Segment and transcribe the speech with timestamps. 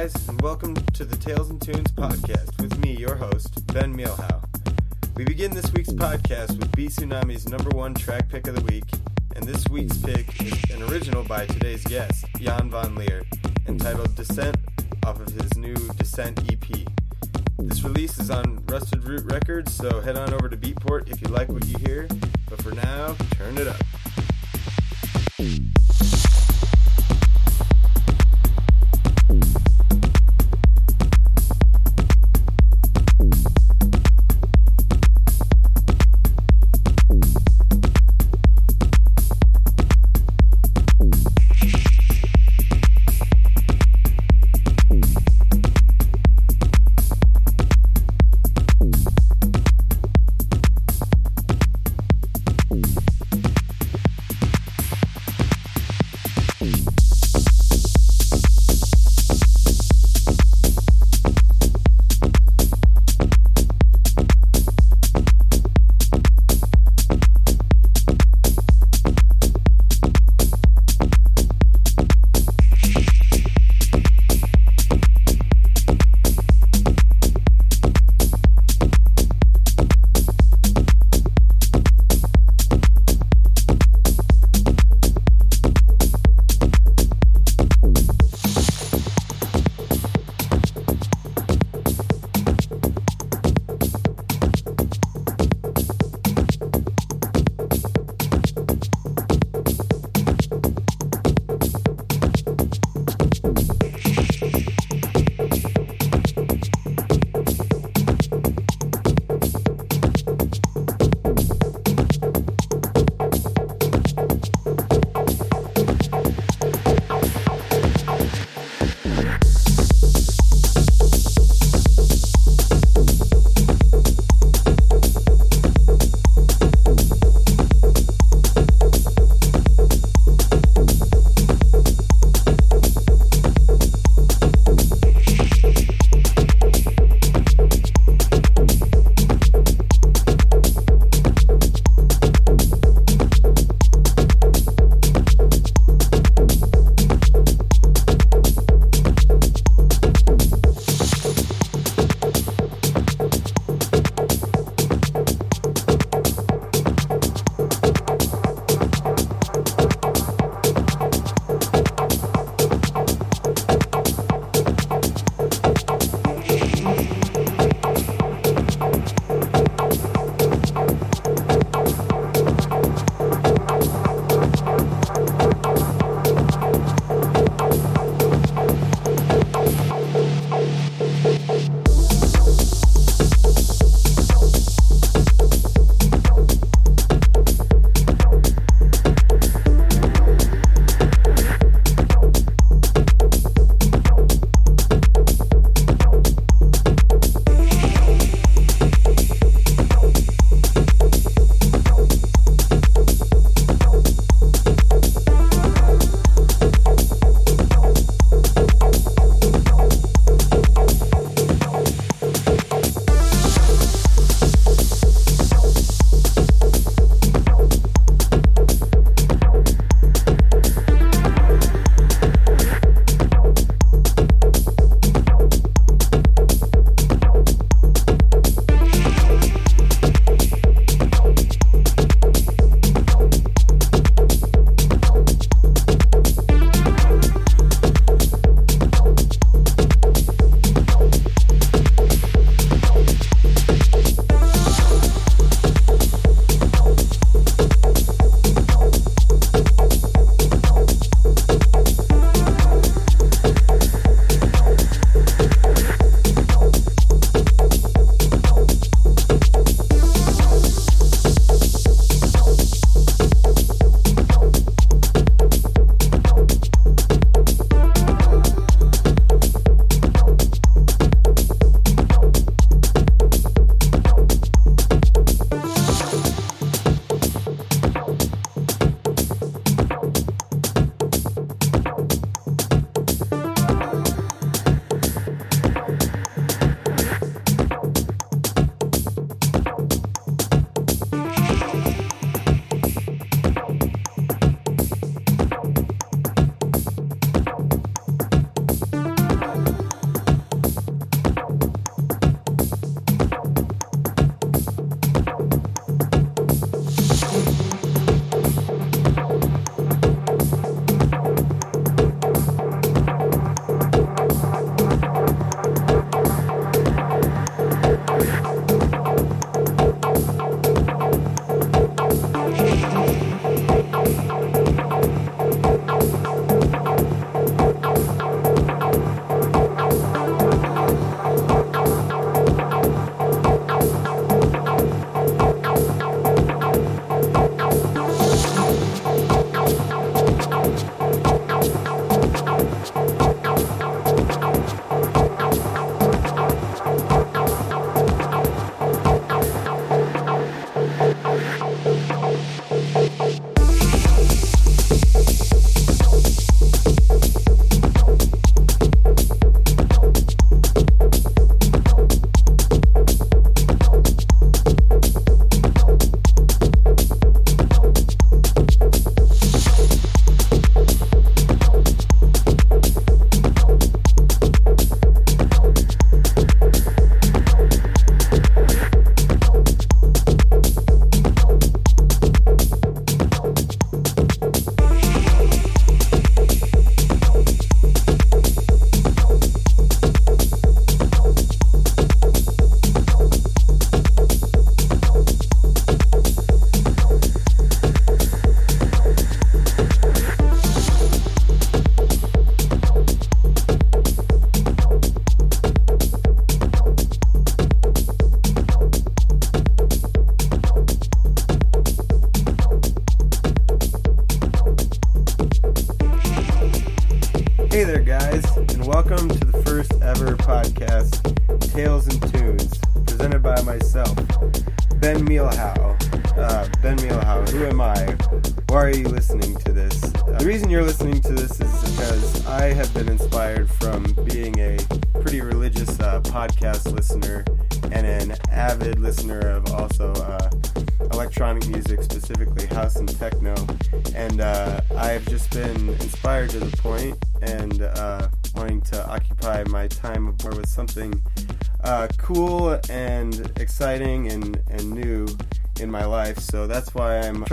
[0.00, 4.42] guys, and welcome to the Tales and Tunes podcast with me, your host, Ben Mielhow.
[5.14, 8.84] We begin this week's podcast with B Tsunami's number one track pick of the week,
[9.36, 13.24] and this week's pick is an original by today's guest, Jan Van Leer,
[13.68, 14.56] entitled Descent
[15.04, 16.86] off of his new Descent EP.
[17.58, 21.28] This release is on Rusted Root Records, so head on over to Beatport if you
[21.28, 22.08] like what you hear,
[22.48, 23.76] but for now, turn it up.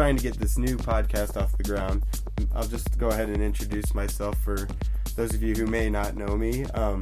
[0.08, 2.02] Trying to get this new podcast off the ground.
[2.56, 4.66] I'll just go ahead and introduce myself for
[5.18, 6.64] those of you who may not know me.
[6.64, 7.02] Um,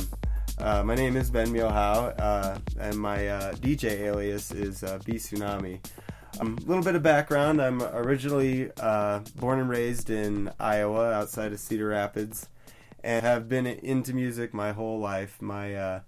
[0.57, 5.17] uh, my name is Ben Mielhow, uh, and my uh, DJ alias is uh, B
[5.17, 5.85] Tsunami.
[6.37, 11.53] A um, little bit of background I'm originally uh, born and raised in Iowa, outside
[11.53, 12.49] of Cedar Rapids,
[13.03, 15.39] and have been into music my whole life.
[15.43, 15.99] My uh,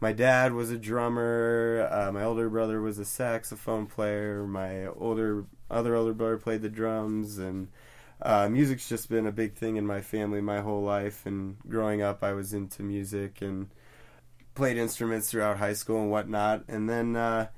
[0.00, 1.88] my dad was a drummer.
[1.90, 4.46] Uh, my older brother was a saxophone player.
[4.46, 7.68] My older other older brother played the drums, and
[8.20, 11.24] uh, music's just been a big thing in my family my whole life.
[11.24, 13.68] And growing up, I was into music and
[14.54, 16.64] played instruments throughout high school and whatnot.
[16.68, 17.48] And then uh,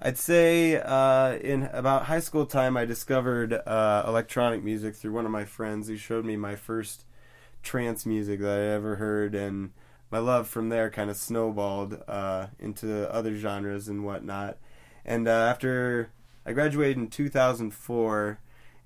[0.00, 5.26] I'd say uh, in about high school time, I discovered uh, electronic music through one
[5.26, 7.04] of my friends who showed me my first
[7.62, 9.72] trance music that I ever heard and
[10.12, 14.58] my love from there kind of snowballed uh, into other genres and whatnot.
[15.06, 16.10] And uh, after
[16.44, 18.38] I graduated in 2004,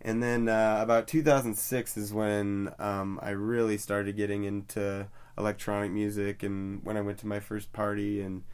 [0.03, 6.45] and then uh, about 2006 is when um, I really started getting into electronic music,
[6.45, 8.45] and when I went to my first party and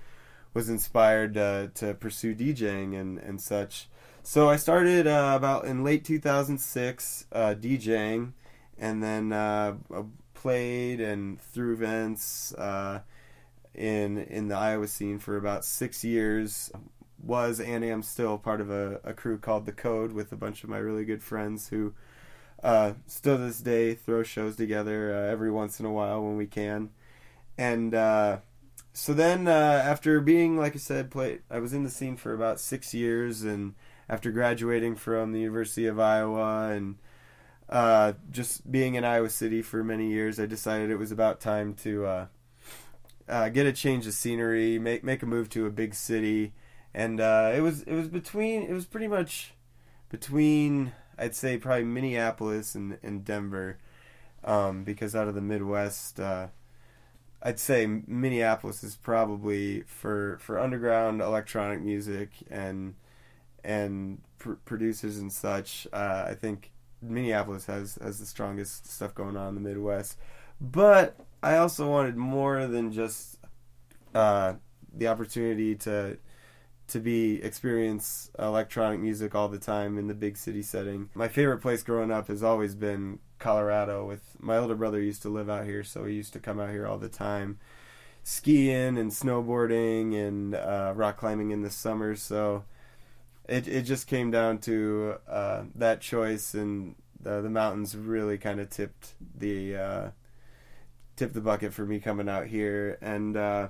[0.55, 3.89] was inspired uh, to pursue DJing and, and such.
[4.23, 8.33] So I started uh, about in late 2006 uh, DJing,
[8.79, 9.33] and then
[10.43, 13.01] played and threw events uh,
[13.75, 16.71] in in the Iowa scene for about six years.
[17.25, 20.65] Was and am still part of a, a crew called The Code with a bunch
[20.65, 21.95] of my really good friends who
[22.65, 26.49] uh, still this day throw shows together uh, every once in a while when we
[26.49, 26.91] can.
[27.57, 28.39] And uh,
[28.93, 32.35] so then uh, after being, like I said, play, I was in the scene for
[32.35, 33.75] about six years, and
[34.09, 36.97] after graduating from the University of Iowa and
[37.73, 41.73] uh, just being in Iowa City for many years, I decided it was about time
[41.77, 42.27] to uh,
[43.27, 46.53] uh, get a change of scenery, make make a move to a big city,
[46.93, 49.55] and uh, it was it was between it was pretty much
[50.11, 53.79] between I'd say probably Minneapolis and, and Denver,
[54.45, 56.49] um, because out of the Midwest, uh,
[57.43, 62.97] I'd say Minneapolis is probably for for underground electronic music and
[63.65, 65.87] and pr- producers and such.
[65.91, 66.72] Uh, I think
[67.03, 70.17] Minneapolis has has the strongest stuff going on in the Midwest.
[70.61, 73.39] But I also wanted more than just
[74.15, 74.55] uh,
[74.95, 76.19] the opportunity to
[76.89, 81.09] to be experience electronic music all the time in the big city setting.
[81.15, 84.05] My favorite place growing up has always been Colorado.
[84.07, 86.71] With my older brother used to live out here, so he used to come out
[86.71, 87.59] here all the time,
[88.23, 92.15] skiing and snowboarding and uh, rock climbing in the summer.
[92.15, 92.65] So
[93.49, 98.61] it it just came down to uh, that choice, and the the mountains really kind
[98.61, 100.11] of tipped the uh,
[101.17, 103.69] tipped the bucket for me coming out here, and uh,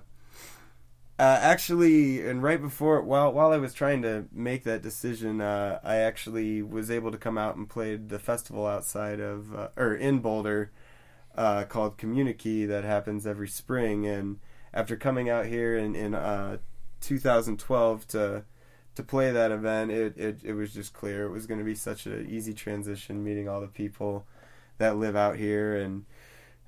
[1.18, 5.80] uh actually, and right before while while I was trying to make that decision, uh,
[5.82, 9.94] I actually was able to come out and played the festival outside of uh, or
[9.94, 10.70] in Boulder
[11.34, 14.38] called Community that happens every spring, and
[14.74, 16.12] after coming out here in in
[17.00, 18.44] 2012 to
[18.94, 21.74] to play that event, it, it, it was just clear it was going to be
[21.74, 24.26] such an easy transition meeting all the people
[24.78, 26.04] that live out here and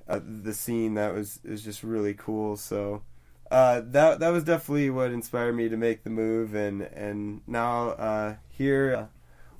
[0.08, 2.56] uh, the scene that was is just really cool.
[2.56, 3.02] So
[3.50, 7.90] uh, that that was definitely what inspired me to make the move and and now
[7.90, 9.06] uh, here, uh,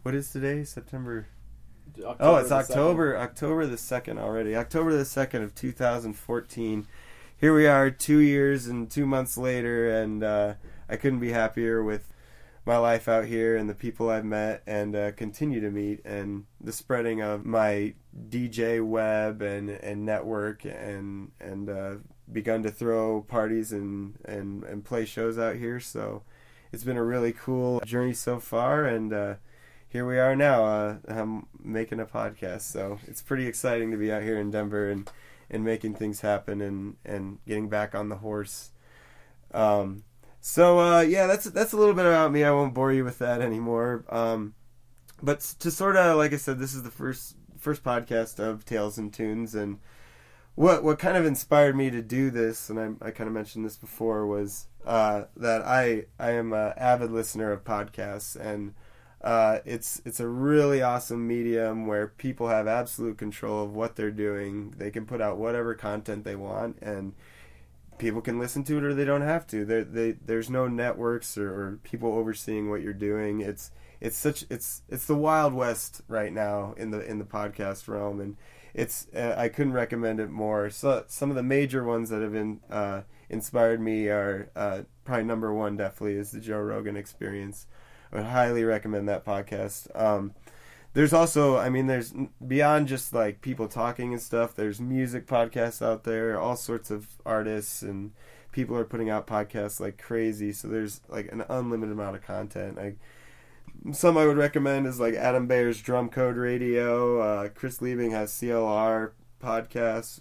[0.02, 0.64] what is today?
[0.64, 1.28] September.
[1.98, 3.20] October oh, it's October 2nd.
[3.20, 4.56] October the second already.
[4.56, 6.86] October the second of 2014.
[7.36, 10.54] Here we are, two years and two months later, and uh,
[10.88, 12.12] I couldn't be happier with
[12.66, 16.46] my life out here and the people I've met and uh, continue to meet and
[16.60, 17.94] the spreading of my
[18.28, 21.94] DJ web and, and network and and uh,
[22.32, 25.78] begun to throw parties and, and, and play shows out here.
[25.78, 26.22] So
[26.72, 29.34] it's been a really cool journey so far and uh,
[29.88, 30.64] here we are now.
[30.64, 34.90] Uh, I'm making a podcast, so it's pretty exciting to be out here in Denver
[34.90, 35.08] and,
[35.50, 38.70] and making things happen and, and getting back on the horse.
[39.52, 40.02] Um,
[40.46, 42.44] so uh, yeah, that's that's a little bit about me.
[42.44, 44.04] I won't bore you with that anymore.
[44.10, 44.52] Um,
[45.22, 48.98] but to sort of like I said, this is the first first podcast of Tales
[48.98, 49.78] and Tunes, and
[50.54, 53.64] what what kind of inspired me to do this, and I, I kind of mentioned
[53.64, 58.74] this before, was uh, that I I am an avid listener of podcasts, and
[59.22, 64.10] uh, it's it's a really awesome medium where people have absolute control of what they're
[64.10, 64.74] doing.
[64.76, 67.14] They can put out whatever content they want, and
[67.98, 69.64] people can listen to it or they don't have to.
[69.64, 73.40] They, there's no networks or, or people overseeing what you're doing.
[73.40, 73.70] It's
[74.00, 78.20] it's such it's it's the wild west right now in the in the podcast realm,
[78.20, 78.36] and
[78.74, 80.68] it's uh, I couldn't recommend it more.
[80.70, 85.24] So some of the major ones that have been uh, inspired me are uh, probably
[85.24, 87.66] number one definitely is the Joe Rogan Experience.
[88.12, 89.88] I would highly recommend that podcast.
[89.98, 90.34] Um,
[90.94, 92.14] there's also, I mean, there's
[92.46, 94.54] beyond just like people talking and stuff.
[94.54, 98.12] There's music podcasts out there, all sorts of artists and
[98.52, 100.52] people are putting out podcasts like crazy.
[100.52, 102.78] So there's like an unlimited amount of content.
[102.78, 102.94] I,
[103.92, 107.18] some I would recommend is like Adam Beyer's Drum Code Radio.
[107.18, 109.10] Uh, Chris Liebing has CLR
[109.42, 110.20] podcasts.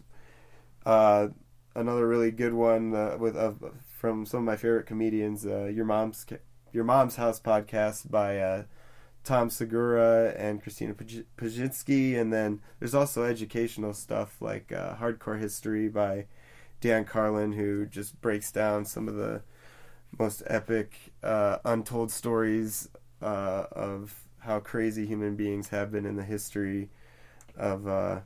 [0.86, 1.28] Uh,
[1.76, 3.38] another really good one uh, with
[3.96, 5.46] from some of my favorite comedians.
[5.46, 6.26] Uh, Your mom's
[6.72, 8.64] Your mom's house podcast by uh,
[9.24, 15.88] Tom Segura and Christina Pazsitzky, and then there's also educational stuff like uh, Hardcore History
[15.88, 16.26] by
[16.82, 19.42] Dan Carlin, who just breaks down some of the
[20.20, 22.90] most epic uh, untold stories
[23.22, 26.90] uh, of how crazy human beings have been in the history
[27.56, 28.20] of uh,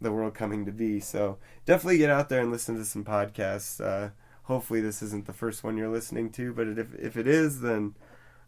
[0.00, 1.00] the world coming to be.
[1.00, 3.84] So definitely get out there and listen to some podcasts.
[3.84, 4.10] Uh,
[4.44, 7.94] hopefully, this isn't the first one you're listening to, but if if it is, then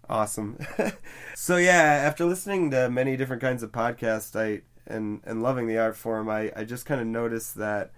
[0.08, 0.58] awesome.
[1.34, 5.78] so yeah, after listening to many different kinds of podcasts, I and and loving the
[5.78, 7.92] art form, I I just kind of noticed that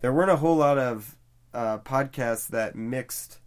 [0.00, 1.16] there weren't a whole lot of
[1.54, 3.38] uh, podcasts that mixed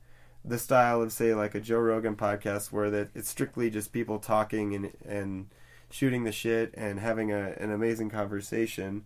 [0.44, 4.20] the style of say like a Joe Rogan podcast where that it's strictly just people
[4.20, 5.48] talking and and
[5.90, 9.06] shooting the shit and having a, an amazing conversation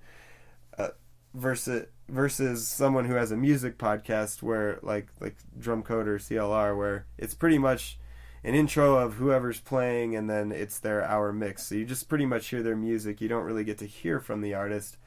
[0.77, 0.89] uh,
[1.33, 6.77] versus versus someone who has a music podcast where like like drum code or CLR
[6.77, 7.97] where it's pretty much
[8.43, 11.65] an intro of whoever's playing and then it's their hour mix.
[11.65, 13.21] So you just pretty much hear their music.
[13.21, 14.97] You don't really get to hear from the artist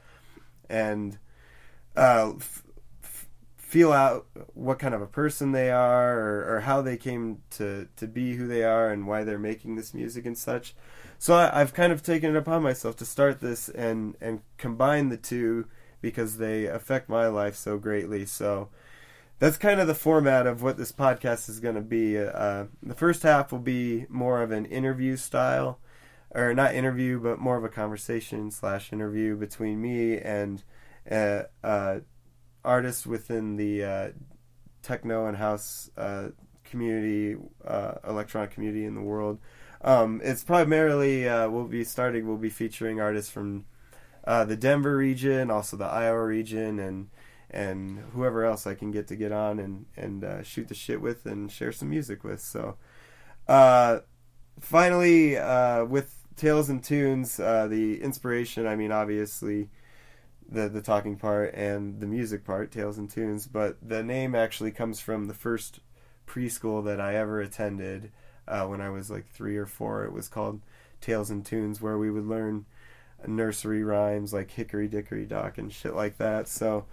[0.69, 1.17] and
[1.95, 2.63] uh, f-
[3.03, 7.41] f- feel out what kind of a person they are or, or, how they came
[7.51, 10.75] to, to be who they are and why they're making this music and such.
[11.19, 15.09] So I, I've kind of taken it upon myself to start this and, and combine
[15.09, 15.67] the two
[16.01, 18.25] because they affect my life so greatly.
[18.25, 18.69] So
[19.39, 22.17] that's kind of the format of what this podcast is going to be.
[22.17, 25.79] Uh, the first half will be more of an interview style,
[26.31, 30.63] or not interview, but more of a conversation slash interview between me and
[31.09, 31.99] uh, uh,
[32.63, 34.07] artists within the uh,
[34.81, 36.29] techno and house uh,
[36.63, 37.35] community,
[37.67, 39.39] uh, electronic community in the world.
[39.81, 42.25] Um, it's primarily we'll be starting.
[42.25, 43.65] We'll be featuring artists from
[44.25, 47.09] the Denver region, also the Iowa region, and
[47.53, 51.01] and whoever else I can get to get on and and uh, shoot the shit
[51.01, 52.41] with and share some music with.
[52.41, 52.77] So,
[53.47, 53.99] uh,
[54.59, 58.67] finally, uh, with Tales and Tunes, uh, the inspiration.
[58.67, 59.69] I mean, obviously,
[60.49, 63.47] the the talking part and the music part, Tales and Tunes.
[63.47, 65.79] But the name actually comes from the first
[66.27, 68.11] preschool that I ever attended
[68.47, 70.05] uh, when I was like three or four.
[70.05, 70.61] It was called
[71.01, 72.65] Tales and Tunes, where we would learn
[73.27, 76.47] nursery rhymes like Hickory Dickory Dock and shit like that.
[76.47, 76.85] So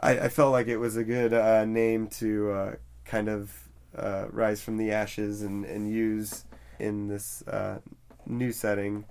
[0.00, 2.74] I, I felt like it was a good uh, name to uh,
[3.04, 3.52] kind of
[3.96, 6.44] uh, rise from the ashes and, and use
[6.78, 7.78] in this uh,
[8.26, 9.06] new setting.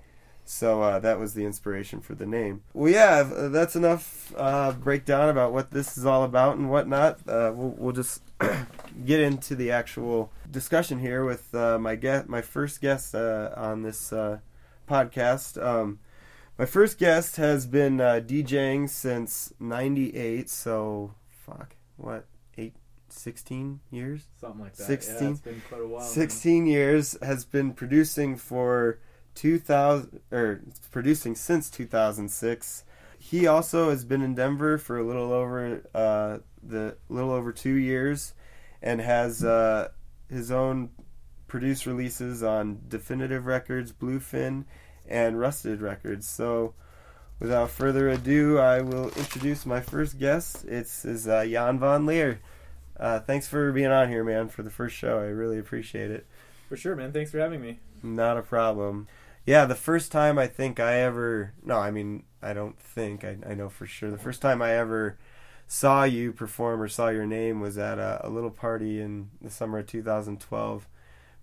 [0.47, 2.61] So uh, that was the inspiration for the name.
[2.73, 7.25] Well, yeah, that's enough uh, breakdown about what this is all about and whatnot.
[7.25, 8.21] we'll, we'll just
[9.05, 14.13] get into the actual discussion here with my guest, my first guest on this
[14.87, 15.63] podcast.
[15.63, 15.99] Um,
[16.57, 22.25] my first guest has been uh, DJing since 98, so fuck, what,
[22.57, 22.73] 8,
[23.09, 24.27] 16 years?
[24.39, 24.85] Something like that.
[24.85, 26.01] 16, yeah, it's been quite a while.
[26.01, 28.99] 16 years, has been producing for
[29.35, 32.83] 2000, or producing since 2006.
[33.17, 37.73] He also has been in Denver for a little over, uh, the little over two
[37.73, 38.33] years
[38.81, 39.89] and has uh,
[40.29, 40.89] his own
[41.47, 44.65] produced releases on Definitive Records, Bluefin,
[45.07, 46.27] and Rusted Records.
[46.27, 46.73] So,
[47.39, 50.65] without further ado, I will introduce my first guest.
[50.65, 52.39] It's is uh, Jan von Leer.
[52.97, 55.19] Uh, thanks for being on here, man, for the first show.
[55.19, 56.25] I really appreciate it.
[56.69, 57.11] For sure, man.
[57.11, 57.79] Thanks for having me.
[58.01, 59.07] Not a problem.
[59.45, 63.37] Yeah, the first time I think I ever no, I mean I don't think I
[63.47, 64.09] I know for sure.
[64.09, 65.17] The first time I ever
[65.67, 69.49] saw you perform or saw your name was at a, a little party in the
[69.49, 70.87] summer of 2012,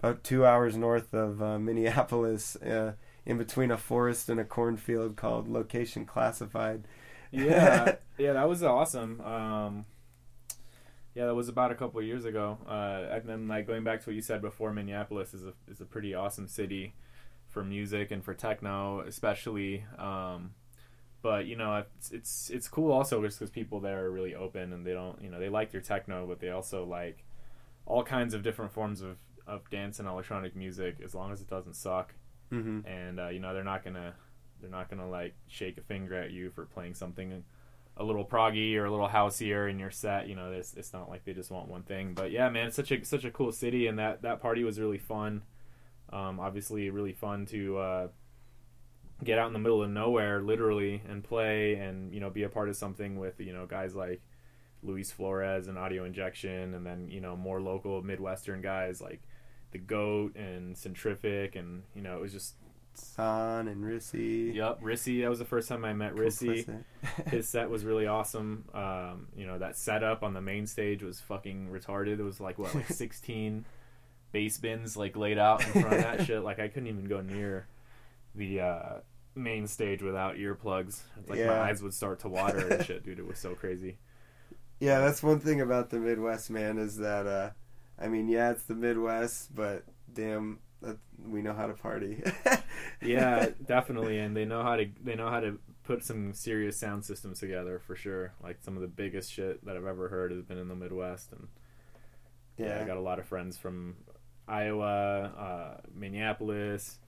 [0.00, 2.56] about two hours north of uh, Minneapolis.
[2.56, 2.92] Uh,
[3.24, 6.86] in between a forest and a cornfield called Location Classified.
[7.30, 9.20] yeah, yeah, that was awesome.
[9.20, 9.86] Um,
[11.14, 12.58] yeah, that was about a couple of years ago.
[12.66, 15.80] Uh, and then like going back to what you said before, Minneapolis is a is
[15.80, 16.94] a pretty awesome city
[17.48, 19.84] for music and for techno, especially.
[19.98, 20.54] Um,
[21.20, 24.72] but you know, it's it's it's cool also just because people there are really open
[24.72, 27.24] and they don't, you know, they like their techno, but they also like
[27.84, 31.48] all kinds of different forms of of dance and electronic music as long as it
[31.48, 32.14] doesn't suck.
[32.52, 32.86] Mm-hmm.
[32.86, 34.14] And uh, you know, they're not gonna
[34.60, 37.44] they're not gonna like shake a finger at you for playing something
[37.96, 40.28] a little proggy or a little houseier in your set.
[40.28, 42.14] You know, it's, it's not like they just want one thing.
[42.14, 44.78] But yeah, man, it's such a such a cool city, and that that party was
[44.78, 45.42] really fun.
[46.12, 48.08] Um, obviously, really fun to uh,
[49.24, 52.48] get out in the middle of nowhere, literally, and play, and you know, be a
[52.48, 54.22] part of something with you know guys like
[54.82, 59.22] Luis Flores and Audio Injection, and then you know more local Midwestern guys like
[59.72, 62.54] the Goat and Centrific, and you know, it was just
[62.94, 64.54] San and Rissy.
[64.54, 65.22] Yep, Rissy.
[65.22, 66.84] That was the first time I met Rissy.
[67.28, 68.64] His set was really awesome.
[68.74, 72.18] Um, you know, that setup on the main stage was fucking retarded.
[72.18, 73.64] It was like what, like sixteen
[74.30, 76.42] bass bins like laid out in front of that shit.
[76.42, 77.66] Like I couldn't even go near
[78.34, 78.92] the uh,
[79.34, 81.00] main stage without earplugs.
[81.18, 81.48] It's like Yeah.
[81.48, 83.18] my eyes would start to water and shit, dude.
[83.18, 83.98] It was so crazy.
[84.80, 87.50] Yeah, that's one thing about the Midwest, man, is that uh
[88.02, 92.22] I mean, yeah, it's the Midwest, but damn, that, we know how to party.
[93.00, 97.04] Yeah, definitely, and they know how to they know how to put some serious sound
[97.04, 98.32] systems together for sure.
[98.42, 101.32] Like some of the biggest shit that I've ever heard has been in the Midwest,
[101.32, 101.48] and
[102.56, 103.96] yeah, I got a lot of friends from
[104.46, 106.98] Iowa, uh, Minneapolis,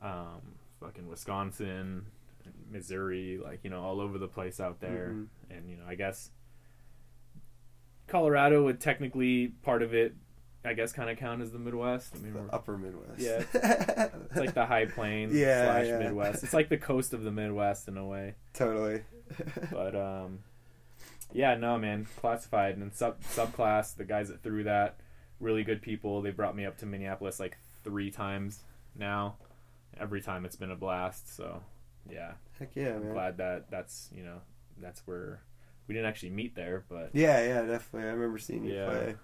[0.00, 0.40] um,
[0.80, 2.06] fucking Wisconsin,
[2.70, 5.12] Missouri, like you know, all over the place out there.
[5.12, 5.26] Mhm.
[5.50, 6.30] And you know, I guess
[8.06, 10.14] Colorado would technically part of it,
[10.64, 12.14] I guess, kind of count as the Midwest.
[12.14, 13.18] I mean, The upper Midwest.
[13.20, 13.42] Yeah.
[14.30, 15.98] it's like the High Plains Yeah, slash yeah.
[15.98, 16.44] Midwest.
[16.44, 18.34] It's like the coast of the Midwest in a way.
[18.54, 19.02] totally.
[19.72, 20.40] But um,
[21.32, 23.96] yeah, no, man, classified and sub subclass.
[23.96, 25.00] The guys that threw that,
[25.40, 26.22] really good people.
[26.22, 28.60] They brought me up to Minneapolis like three times
[28.96, 29.36] now.
[29.98, 31.34] Every time it's been a blast.
[31.34, 31.62] So
[32.10, 33.12] yeah, Heck yeah, I'm man.
[33.14, 34.38] glad that that's you know
[34.80, 35.40] that's where
[35.88, 38.08] we didn't actually meet there, but Yeah, yeah, definitely.
[38.08, 38.86] I remember seeing you Yeah.
[38.86, 39.14] play.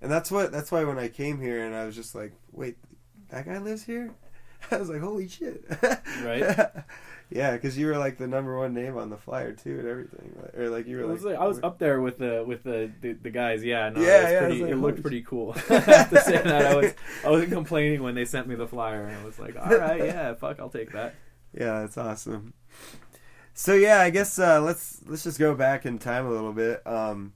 [0.00, 2.76] And that's what that's why when I came here and I was just like, wait,
[3.30, 4.14] that guy lives here?
[4.70, 5.64] I was like, holy shit.
[6.22, 6.42] Right?
[7.30, 10.36] yeah, because you were like the number one name on the flyer too and everything.
[10.56, 12.90] Or like you were like, was like I was up there with the with the
[13.00, 13.64] the, the guys.
[13.64, 15.54] Yeah, no, Yeah, yeah, pretty, like, it looked pretty cool.
[15.56, 15.58] I
[16.10, 19.04] to say that I was I wasn't complaining when they sent me the flyer.
[19.06, 21.14] and I was like, all right, yeah, fuck, I'll take that.
[21.52, 22.54] Yeah, that's awesome.
[23.54, 26.86] So yeah, I guess uh, let's let's just go back in time a little bit.
[26.86, 27.32] Um,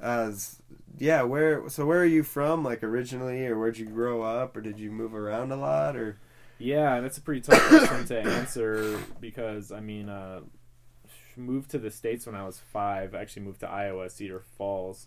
[0.00, 0.57] as
[0.98, 2.64] yeah, where so where are you from?
[2.64, 6.20] Like originally, or where'd you grow up, or did you move around a lot, or
[6.58, 10.40] Yeah, that's a pretty tough question to answer because I mean, uh,
[11.36, 13.14] moved to the states when I was five.
[13.14, 15.06] I actually moved to Iowa, Cedar Falls,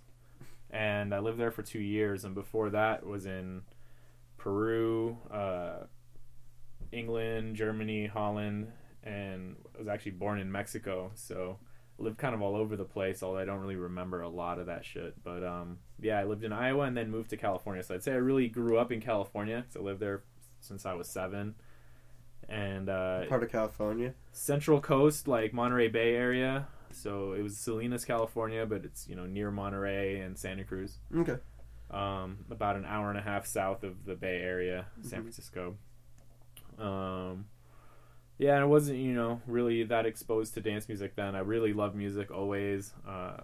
[0.70, 2.24] and I lived there for two years.
[2.24, 3.64] And before that, was in
[4.38, 5.86] Peru, uh,
[6.92, 8.72] England, Germany, Holland,
[9.04, 11.12] and I was actually born in Mexico.
[11.16, 11.60] So
[12.04, 13.24] lived kind of all over the place.
[13.24, 15.22] Although I don't really remember a lot of that shit.
[15.24, 17.84] But um, yeah, I lived in Iowa and then moved to California.
[17.84, 19.66] So I'd say I really grew up in California.
[19.70, 20.24] So I lived there
[20.60, 21.56] since I was seven.
[22.50, 24.14] And uh, part of California?
[24.34, 26.68] Central Coast, like Monterey Bay area.
[26.92, 31.38] So it was Salinas, California, but it's you know near Monterey and Santa Cruz, Okay.
[31.90, 35.24] um, about an hour and a half south of the Bay Area, San Mhm.
[35.24, 35.78] Francisco.
[36.78, 37.46] Um,
[38.42, 41.36] yeah, I wasn't you know really that exposed to dance music then.
[41.36, 42.94] I really loved music always.
[43.08, 43.42] Uh,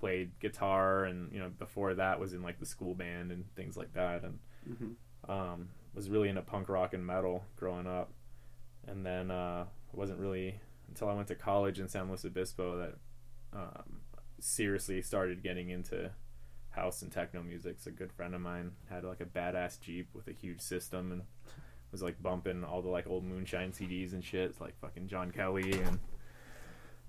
[0.00, 3.76] played guitar, and you know before that was in like the school band and things
[3.76, 4.92] like that, and hmm
[5.28, 8.10] um, was really into punk rock and metal growing up,
[8.86, 12.94] and then uh, wasn't really until I went to college in San Luis Obispo that
[13.52, 14.00] um,
[14.40, 16.10] seriously started getting into
[16.70, 17.76] house and techno music.
[17.80, 21.12] So a good friend of mine had like a badass Jeep with a huge system
[21.12, 21.22] and
[21.92, 24.50] was like bumping all the like old Moonshine CDs and shit.
[24.50, 25.98] It's like fucking John Kelly and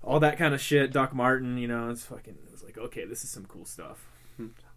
[0.02, 0.92] all that kind of shit.
[0.92, 2.34] Doc Martin, you know, it's fucking.
[2.46, 4.06] It was like okay, this is some cool stuff.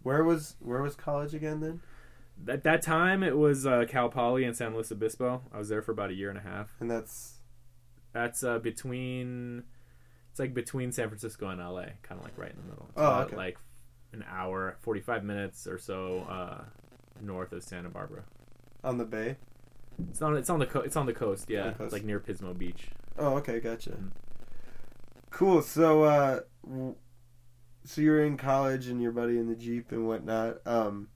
[0.02, 1.80] Where was where was college again then?
[2.48, 5.40] At that time, it was uh, Cal Poly in San Luis Obispo.
[5.52, 6.74] I was there for about a year and a half.
[6.80, 7.36] And that's
[8.12, 9.62] That's uh, between.
[10.30, 12.86] It's like between San Francisco and LA, kind of like right in the middle.
[12.90, 13.36] It's Oh, about, okay.
[13.36, 13.58] Like
[14.12, 16.64] an hour, forty-five minutes or so uh,
[17.22, 18.24] north of Santa Barbara.
[18.82, 19.36] on the bay.
[20.10, 20.36] It's on.
[20.36, 20.66] It's on the.
[20.66, 21.48] Co- it's on the coast.
[21.48, 21.80] Yeah, the coast.
[21.82, 22.88] it's like near Pismo Beach.
[23.18, 23.90] Oh, okay, gotcha.
[23.90, 24.10] Mm.
[25.30, 25.62] Cool.
[25.62, 26.40] So, uh,
[27.84, 30.58] so you're in college and your buddy in the jeep and whatnot.
[30.66, 31.08] Um,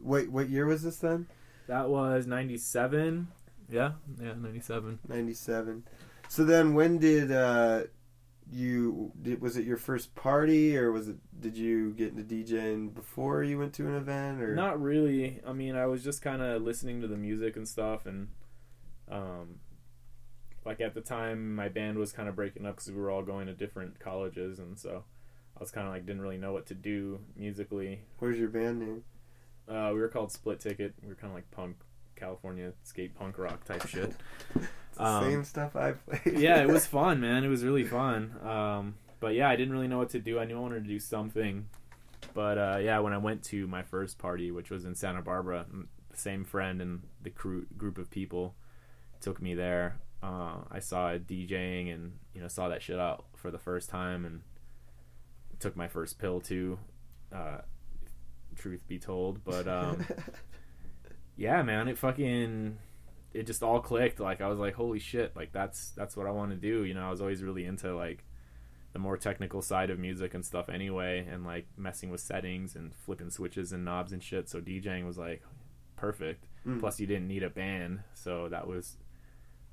[0.00, 1.26] wait, what year was this then?
[1.66, 3.28] That was ninety-seven.
[3.70, 4.98] Yeah, yeah, ninety-seven.
[5.08, 5.84] Ninety-seven.
[6.28, 7.84] So then, when did uh,
[8.54, 12.94] you did was it your first party or was it did you get into DJing
[12.94, 15.40] before you went to an event or Not really.
[15.46, 18.28] I mean, I was just kind of listening to the music and stuff, and
[19.10, 19.56] um,
[20.64, 23.22] like at the time, my band was kind of breaking up because we were all
[23.22, 25.04] going to different colleges, and so
[25.56, 28.02] I was kind of like didn't really know what to do musically.
[28.20, 29.02] where's your band name?
[29.68, 30.94] Uh, we were called Split Ticket.
[31.02, 31.76] We were kind of like punk,
[32.14, 34.14] California skate punk rock type shit.
[34.98, 36.38] Um, same stuff I played.
[36.38, 37.44] yeah, it was fun, man.
[37.44, 38.34] It was really fun.
[38.44, 40.38] Um, but yeah, I didn't really know what to do.
[40.38, 41.66] I knew I wanted to do something.
[42.32, 45.66] But uh, yeah, when I went to my first party, which was in Santa Barbara,
[46.10, 48.54] the same friend and the crew, group of people
[49.20, 49.98] took me there.
[50.22, 53.90] Uh, I saw it DJing and you know saw that shit out for the first
[53.90, 54.42] time and
[55.60, 56.78] took my first pill too.
[57.32, 57.58] Uh,
[58.56, 60.06] truth be told, but um,
[61.36, 62.78] yeah, man, it fucking
[63.34, 64.20] it just all clicked.
[64.20, 66.84] Like I was like, holy shit, like that's that's what I want to do.
[66.84, 68.24] You know, I was always really into like
[68.92, 72.94] the more technical side of music and stuff anyway, and like messing with settings and
[72.94, 74.48] flipping switches and knobs and shit.
[74.48, 75.42] So DJing was like
[75.96, 76.46] perfect.
[76.66, 76.80] Mm.
[76.80, 78.96] Plus, you didn't need a band, so that was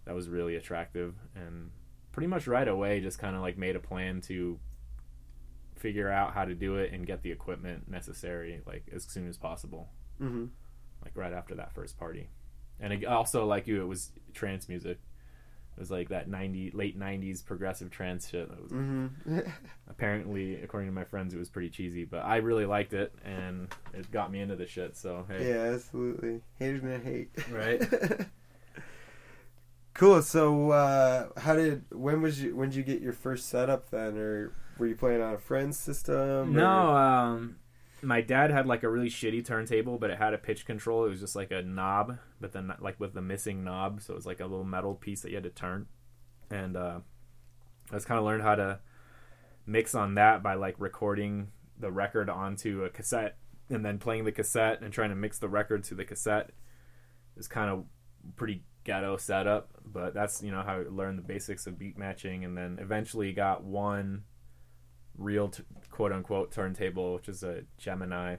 [0.06, 1.13] that was really attractive.
[1.36, 1.69] And
[2.12, 4.60] pretty much right away, just kind of like made a plan to
[5.76, 9.36] figure out how to do it and get the equipment necessary like as soon as
[9.36, 10.45] possible hmm
[11.04, 12.30] like right after that first party.
[12.82, 14.98] And it, also, like you, it was trance music.
[15.78, 18.50] It was like that ninety late '90s progressive trance shit.
[18.50, 19.08] That was hmm
[19.89, 23.67] apparently, according to my friends, it was pretty cheesy, but I really liked it, and
[23.94, 24.98] it got me into the shit.
[24.98, 26.41] So hey, Yeah, absolutely.
[26.60, 27.30] Haters gonna hate.
[27.50, 27.82] Right.
[29.94, 30.22] cool.
[30.22, 34.17] So, uh, how did when was you when did you get your first setup then,
[34.17, 36.54] or were you playing on a friend's system?
[36.54, 37.56] no, or- um,
[38.01, 41.05] my dad had like a really shitty turntable, but it had a pitch control.
[41.05, 44.15] It was just like a knob, but then like with the missing knob, so it
[44.15, 45.87] was like a little metal piece that you had to turn.
[46.49, 46.99] And uh,
[47.91, 48.79] I just kind of learned how to
[49.65, 53.37] mix on that by like recording the record onto a cassette
[53.69, 56.49] and then playing the cassette and trying to mix the record to the cassette.
[56.49, 57.85] It was kind of
[58.35, 62.43] pretty ghetto setup, but that's you know how I learned the basics of beat matching,
[62.43, 64.23] and then eventually got one
[65.17, 68.38] real t- quote unquote turntable, which is a Gemini.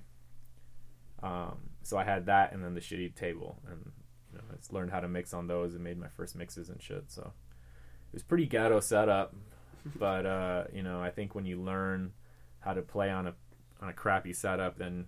[1.23, 3.93] Um, so I had that and then the shitty table, and
[4.33, 6.69] you know, I just learned how to mix on those and made my first mixes
[6.69, 7.05] and shit.
[7.09, 9.35] So it was pretty ghetto setup,
[9.99, 12.13] but uh, you know, I think when you learn
[12.61, 13.35] how to play on a
[13.81, 15.07] on a crappy setup, then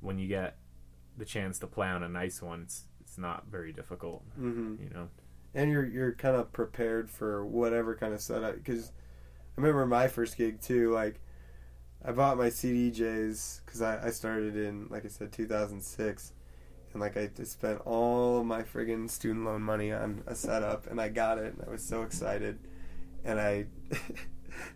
[0.00, 0.56] when you get
[1.16, 4.22] the chance to play on a nice one, it's it's not very difficult.
[4.38, 4.80] Mhm.
[4.82, 5.08] You know.
[5.54, 8.88] and you're you're kind of prepared for whatever kind of setup because
[9.56, 10.92] I remember my first gig too.
[10.92, 11.20] Like
[12.04, 16.32] I bought my CDJs because I, I started in like I said 2006,
[16.92, 20.86] and like I just spent all of my friggin' student loan money on a setup,
[20.90, 22.58] and I got it, and I was so excited,
[23.24, 23.66] and I.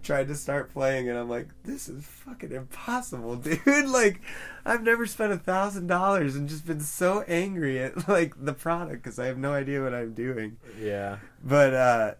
[0.02, 3.60] tried to start playing and I'm like, this is fucking impossible, dude.
[3.86, 4.22] Like,
[4.64, 9.02] I've never spent a thousand dollars and just been so angry at like the product
[9.02, 11.18] because I have no idea what I'm doing Yeah.
[11.44, 12.14] but uh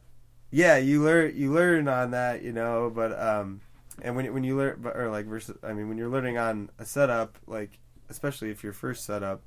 [0.51, 3.63] yeah you learn you learn on that you know but um
[4.03, 6.85] and when when you learn or like versus I mean when you're learning on a
[6.85, 7.79] setup like
[8.09, 9.43] especially if your first setup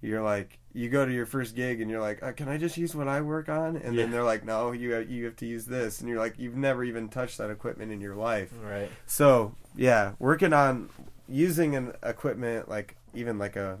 [0.00, 2.76] you're like you go to your first gig and you're like uh, can i just
[2.76, 4.02] use what i work on and Yeah.
[4.02, 6.56] then they're like no you have, you have to use this and you're like you've
[6.56, 8.90] never even touched that equipment in your life Right.
[9.06, 10.88] so yeah, working on
[11.28, 13.78] using an equipment like even like a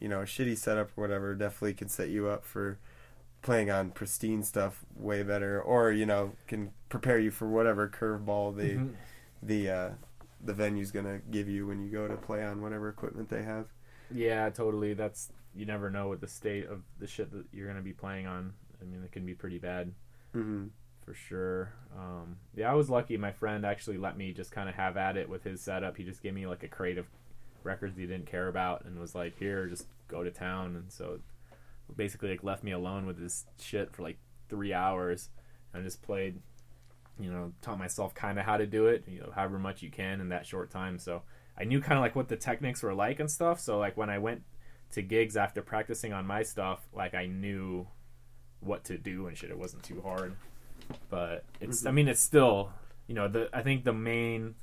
[0.00, 2.78] you know a shitty setup or whatever definitely can set you up for
[3.42, 8.56] playing on pristine stuff way better, or you know can prepare you for whatever curveball
[8.56, 8.94] the Mhm.
[9.42, 9.90] The uh,
[10.42, 13.66] the venue's gonna give you when you go to play on whatever equipment they have.
[14.10, 14.94] Yeah, totally.
[14.94, 18.26] That's you never know what the state of the shit that you're gonna be playing
[18.26, 18.54] on.
[18.80, 19.92] I mean, it can be pretty bad
[20.32, 20.66] hmm
[21.04, 21.72] for sure.
[21.96, 23.16] Um, yeah, I was lucky.
[23.16, 25.96] My friend actually let me just kind of have at it with his setup.
[25.96, 27.06] He just gave me like a crate of
[27.64, 31.20] records he didn't care about and was like, "Here, just go to town." And so
[31.96, 34.18] basically, like, left me alone with this shit for like
[34.50, 35.30] three hours
[35.72, 36.40] and just played.
[37.18, 39.04] You know, taught myself kind of how to do it.
[39.08, 40.98] You know, however much you can in that short time.
[40.98, 41.22] So
[41.58, 43.60] I knew kind of like what the techniques were like and stuff.
[43.60, 44.42] So like when I went
[44.92, 47.86] to gigs after practicing on my stuff, like I knew
[48.60, 49.50] what to do and shit.
[49.50, 50.34] It wasn't too hard.
[51.10, 52.70] But it's I mean it's still
[53.06, 54.54] you know, the I think the main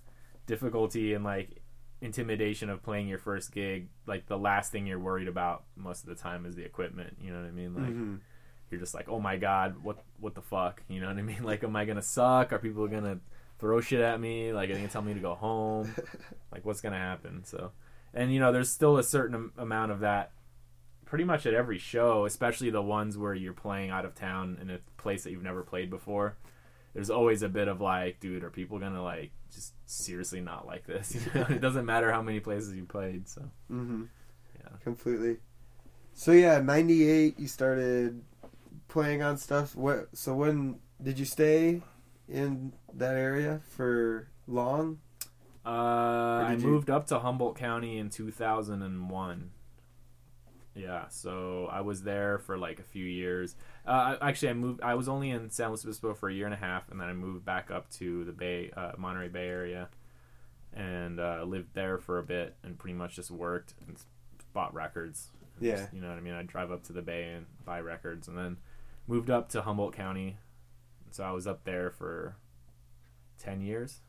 [0.45, 1.61] difficulty and like
[2.01, 6.09] intimidation of playing your first gig, like the last thing you're worried about most of
[6.09, 7.17] the time is the equipment.
[7.19, 7.73] You know what I mean?
[7.73, 8.19] Like Mhm.
[8.75, 10.81] You're just like, Oh my god, what what the fuck?
[10.87, 11.43] You know what I mean?
[11.43, 12.53] Like am I gonna suck?
[12.53, 13.19] Are people gonna
[13.59, 14.51] throw shit at me?
[14.53, 15.93] Like are they gonna tell me to go home?
[16.51, 17.71] like what's gonna happen so
[18.13, 20.31] and you know there's still a certain amount of that
[21.05, 24.69] pretty much at every show especially the ones where you're playing out of town in
[24.69, 26.37] a place that you've never played before
[26.95, 30.87] there's always a bit of like, dude, are people gonna like just seriously not like
[30.87, 31.13] this?
[31.35, 31.47] You know?
[31.49, 33.27] it doesn't matter how many places you played.
[33.27, 34.03] So Mm-hmm.
[34.59, 34.69] Yeah.
[34.81, 35.37] Completely.
[36.13, 37.37] So yeah, ninety eight.
[37.37, 38.23] You started
[38.95, 39.75] playing on stuff.
[39.75, 40.07] What?
[40.17, 41.81] So when did you stay
[42.29, 44.99] in that area for long?
[45.65, 49.51] uh, I you- moved up to Humboldt County in 2001.
[50.75, 53.55] Yeah, so I was there for like a few years.
[53.85, 54.81] Uh, I- actually, I moved.
[54.81, 57.07] I was only in San Luis Obispo for a year and a half, and then
[57.09, 59.89] I moved back up to the Bay, uh, Monterey Bay area,
[60.73, 63.97] and uh, lived there for a bit, and pretty much just worked and
[64.53, 65.31] bought records.
[65.59, 65.77] Yeah.
[65.77, 66.33] Just, you know what I mean.
[66.33, 68.57] I'd drive up to the Bay and buy records, and then
[69.07, 70.37] moved up to Humboldt County.
[71.11, 72.35] So I was up there for
[73.37, 74.01] ten years,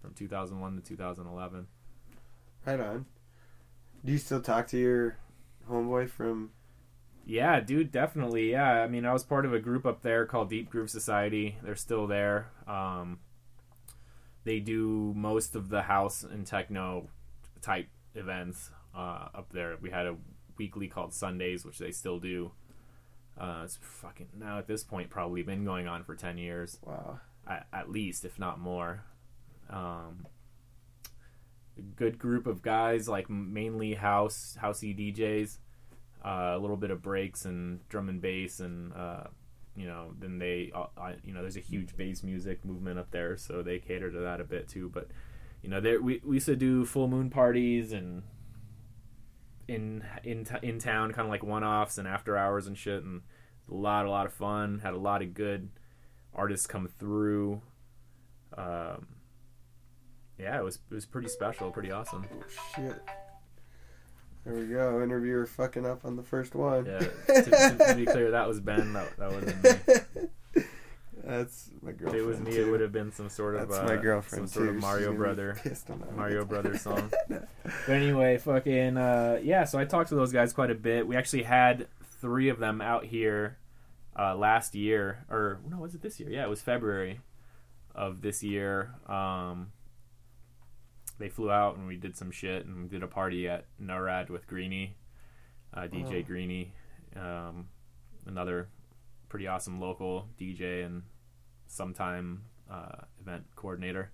[0.00, 1.66] from 2001 to 2011.
[2.66, 3.06] Right on.
[4.04, 5.16] Do you still talk to your
[5.70, 6.50] homeboy from?
[7.26, 8.50] Yeah, dude, definitely.
[8.50, 11.56] Yeah, I mean, I was part of a group up there called Deep Groove Society.
[11.62, 12.50] They're still there.
[12.68, 13.20] Um,
[14.44, 17.08] they do most of the house and techno
[17.62, 19.76] type events uh, up there.
[19.80, 20.16] We had a
[20.58, 22.52] weekly called Sundays, which they still do.
[23.38, 27.20] Uh, it's fucking now at this point probably been going on for ten years Wow.
[27.48, 29.04] at, at least, if not more.
[29.68, 30.26] Um,
[31.76, 35.58] a good group of guys, like mainly house housey DJs,
[36.24, 39.24] uh, a little bit of breaks and drum and bass, and uh,
[39.76, 43.10] you know, then they, uh, I, you know, there's a huge bass music movement up
[43.10, 44.88] there, so they cater to that a bit too.
[44.94, 45.08] But
[45.62, 48.22] you know, there we, we used to do full moon parties and
[49.68, 53.22] in in in town, kind of like one offs and after hours and shit, and
[53.70, 54.80] a lot a lot of fun.
[54.82, 55.70] Had a lot of good
[56.34, 57.60] artists come through.
[58.56, 59.06] Um,
[60.38, 62.26] yeah, it was it was pretty special, pretty awesome.
[62.30, 62.44] Oh,
[62.76, 63.02] shit.
[64.44, 65.02] There we go.
[65.02, 66.84] Interviewer fucking up on the first one.
[66.84, 68.92] Yeah, to, to, to be clear, that was Ben.
[68.92, 69.30] That, that
[69.62, 70.28] been me.
[71.26, 72.16] That's my girlfriend.
[72.16, 72.66] If it was me, too.
[72.66, 74.76] it would have been some sort of That's uh, my girlfriend some sort too.
[74.76, 76.16] of Mario She's Brother, pissed on that one.
[76.16, 77.10] Mario Brother song.
[77.86, 79.64] But anyway, fucking uh, yeah.
[79.64, 81.06] So I talked to those guys quite a bit.
[81.06, 81.88] We actually had
[82.20, 83.56] three of them out here
[84.18, 86.30] uh, last year, or no, was it this year?
[86.30, 87.20] Yeah, it was February
[87.94, 88.94] of this year.
[89.08, 89.68] Um,
[91.18, 94.30] they flew out and we did some shit and we did a party at NORAD
[94.30, 94.94] with Greeny,
[95.72, 96.22] uh, DJ Oh.
[96.22, 96.72] Greeny,
[97.16, 97.68] um,
[98.26, 98.68] another
[99.28, 101.02] pretty awesome local DJ and
[101.74, 104.10] sometime uh, event coordinator.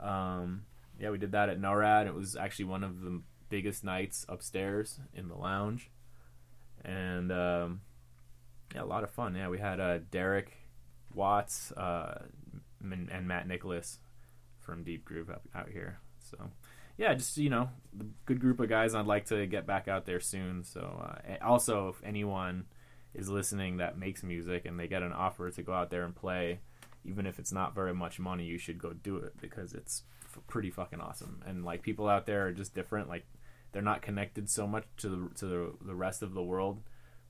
[0.00, 0.64] Um,
[0.98, 2.06] yeah, we did that at NORAD.
[2.06, 5.90] It was actually one of the biggest nights upstairs in the lounge,
[6.84, 7.80] and um,
[8.74, 9.34] yeah, a lot of fun.
[9.34, 10.52] Yeah, we had uh, Derek
[11.14, 12.22] Watts uh,
[12.80, 13.98] and, Matt Nicholas
[14.60, 15.98] from Deep Groove up, out here.
[16.18, 16.50] So
[16.96, 17.70] yeah, just you know,
[18.26, 18.94] good group of guys.
[18.94, 20.64] I'd like to get back out there soon.
[20.64, 22.66] So uh, also, if anyone
[23.14, 26.14] is listening that makes music and they get an offer to go out there and
[26.14, 26.60] play,
[27.04, 30.42] even if it's not very much money, you should go do it because it's f-
[30.48, 31.42] pretty fucking awesome.
[31.46, 33.08] And like people out there are just different.
[33.08, 33.24] Like
[33.72, 36.80] they're not connected so much to the to the, the rest of the world.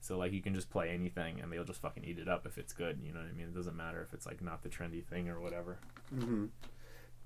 [0.00, 2.58] So like you can just play anything and they'll just fucking eat it up if
[2.58, 3.00] it's good.
[3.04, 3.46] You know what I mean?
[3.46, 5.78] It doesn't matter if it's like not the trendy thing or whatever.
[6.12, 6.46] hmm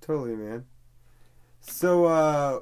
[0.01, 0.67] Totally, man.
[1.61, 2.61] So, uh,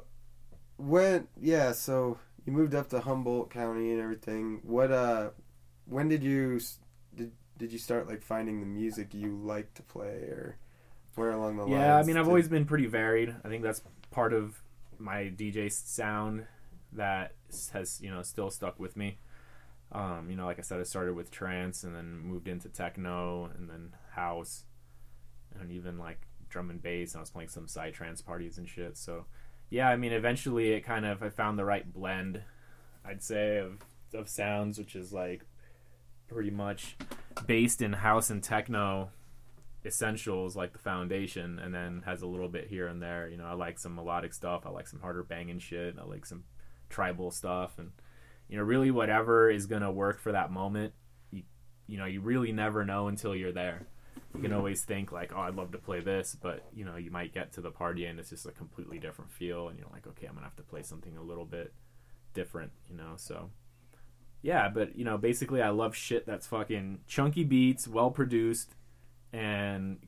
[0.77, 4.61] when yeah, so you moved up to Humboldt County and everything.
[4.63, 5.31] What uh,
[5.87, 6.61] when did you
[7.59, 10.57] did you start like finding the music you like to play, or
[11.15, 11.73] where along the lines?
[11.75, 13.35] Yeah, I mean, I've did- always been pretty varied.
[13.45, 14.63] I think that's part of
[14.99, 16.47] my DJ sound
[16.93, 17.33] that
[17.73, 19.19] has, you know, still stuck with me.
[19.93, 23.51] Um, you know, like I said, I started with trance and then moved into techno
[23.57, 24.65] and then house
[25.61, 27.13] and even like drum and bass.
[27.13, 28.97] And I was playing some side trance parties and shit.
[28.97, 29.27] So,
[29.71, 32.43] yeah, I mean, eventually it kind of, I found the right blend,
[33.05, 35.45] I'd say, of, of sounds, which is like
[36.35, 36.97] pretty much
[37.47, 39.09] based in house and techno
[39.87, 43.29] essentials like the foundation and then has a little bit here and there.
[43.29, 44.67] You know i like some melodic stuff.
[44.67, 45.97] I like some harder banging shit.
[45.99, 46.45] I like some
[46.91, 47.79] tribal stuff.
[47.79, 47.93] And
[48.49, 50.93] you know really whatever is gonna work for that moment
[51.31, 51.45] you
[51.87, 53.87] you know you really never know until you're there.
[54.35, 57.13] You can always think like oh i'd love to play this but you know you
[57.13, 60.09] might get to the party and it's just a completely different feel and you're like
[60.09, 61.73] okay i'm gonna have to play something a little bit
[62.33, 63.51] different you know so
[64.45, 68.77] yeah but you know basically i love shit that's fucking chunky beats well produced
[69.33, 69.99] and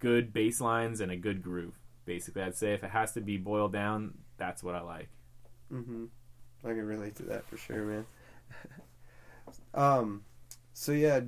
[0.00, 1.78] good bass lines and a good groove.
[2.06, 5.08] Basically, I'd say if it has to be boiled down, that's what I like.
[5.72, 6.06] Mm-hmm.
[6.64, 8.06] I can relate to that for sure, man.
[9.74, 10.24] um,
[10.72, 11.20] so yeah,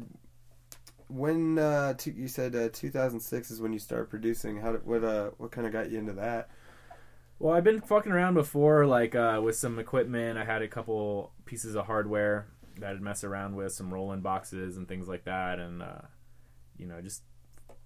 [1.08, 4.58] when uh, two, you said uh, 2006 is when you started producing.
[4.60, 6.48] How did, what uh what kind of got you into that?
[7.38, 10.38] Well, I've been fucking around before, like uh, with some equipment.
[10.38, 12.46] I had a couple pieces of hardware
[12.80, 16.02] that I'd mess around with, some Roland boxes and things like that, and uh,
[16.76, 17.22] you know, just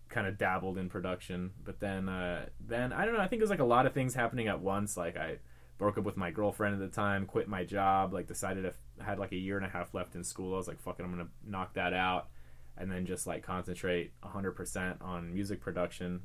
[0.09, 3.21] kind of dabbled in production, but then uh, then I don't know.
[3.21, 4.97] I think it was like a lot of things happening at once.
[4.97, 5.39] Like I
[5.79, 9.05] broke up with my girlfriend at the time, quit my job, like decided if I
[9.05, 10.55] had like a year and a half left in school.
[10.55, 12.29] I was like, fuck it, I'm gonna knock that out,
[12.77, 16.23] and then just like concentrate 100% on music production.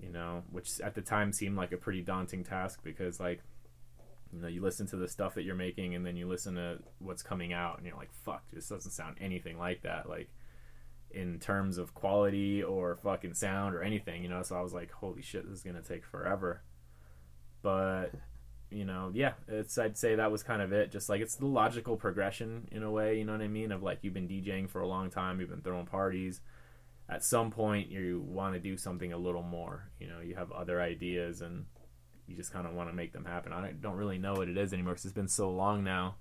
[0.00, 3.42] You know, which at the time seemed like a pretty daunting task because like
[4.32, 6.78] you know you listen to the stuff that you're making and then you listen to
[6.98, 10.28] what's coming out and you're like fuck this doesn't sound anything like that like
[11.10, 14.42] in terms of quality or fucking sound or anything you know?
[14.42, 16.62] So i was like holy shit this is gonna take forever.
[17.62, 18.12] But
[18.70, 20.90] you know yeah it's i'd say that was kind of it.
[20.90, 23.72] Just like it's the logical progression in a way you know what i mean?
[23.72, 26.40] Of like you've been djing for a long time you've been throwing parties.
[27.08, 30.20] At some point you want to do something a little more you know?
[30.20, 31.64] You have other ideas and
[32.28, 33.52] you just kind of want to make them happen.
[33.52, 36.16] I don't really know what it is anymore because it's been so long now.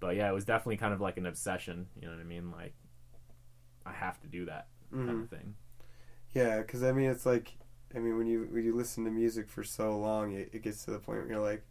[0.00, 1.86] But yeah, it was definitely kind of like an obsession.
[1.94, 2.50] You know what I mean?
[2.50, 2.74] Like,
[3.86, 5.06] I have to do that mm-hmm.
[5.06, 5.54] kind of thing.
[6.34, 7.52] Yeah, because I mean, it's like,
[7.94, 10.84] I mean, when you when you listen to music for so long, it, it gets
[10.86, 11.62] to the point where you're like,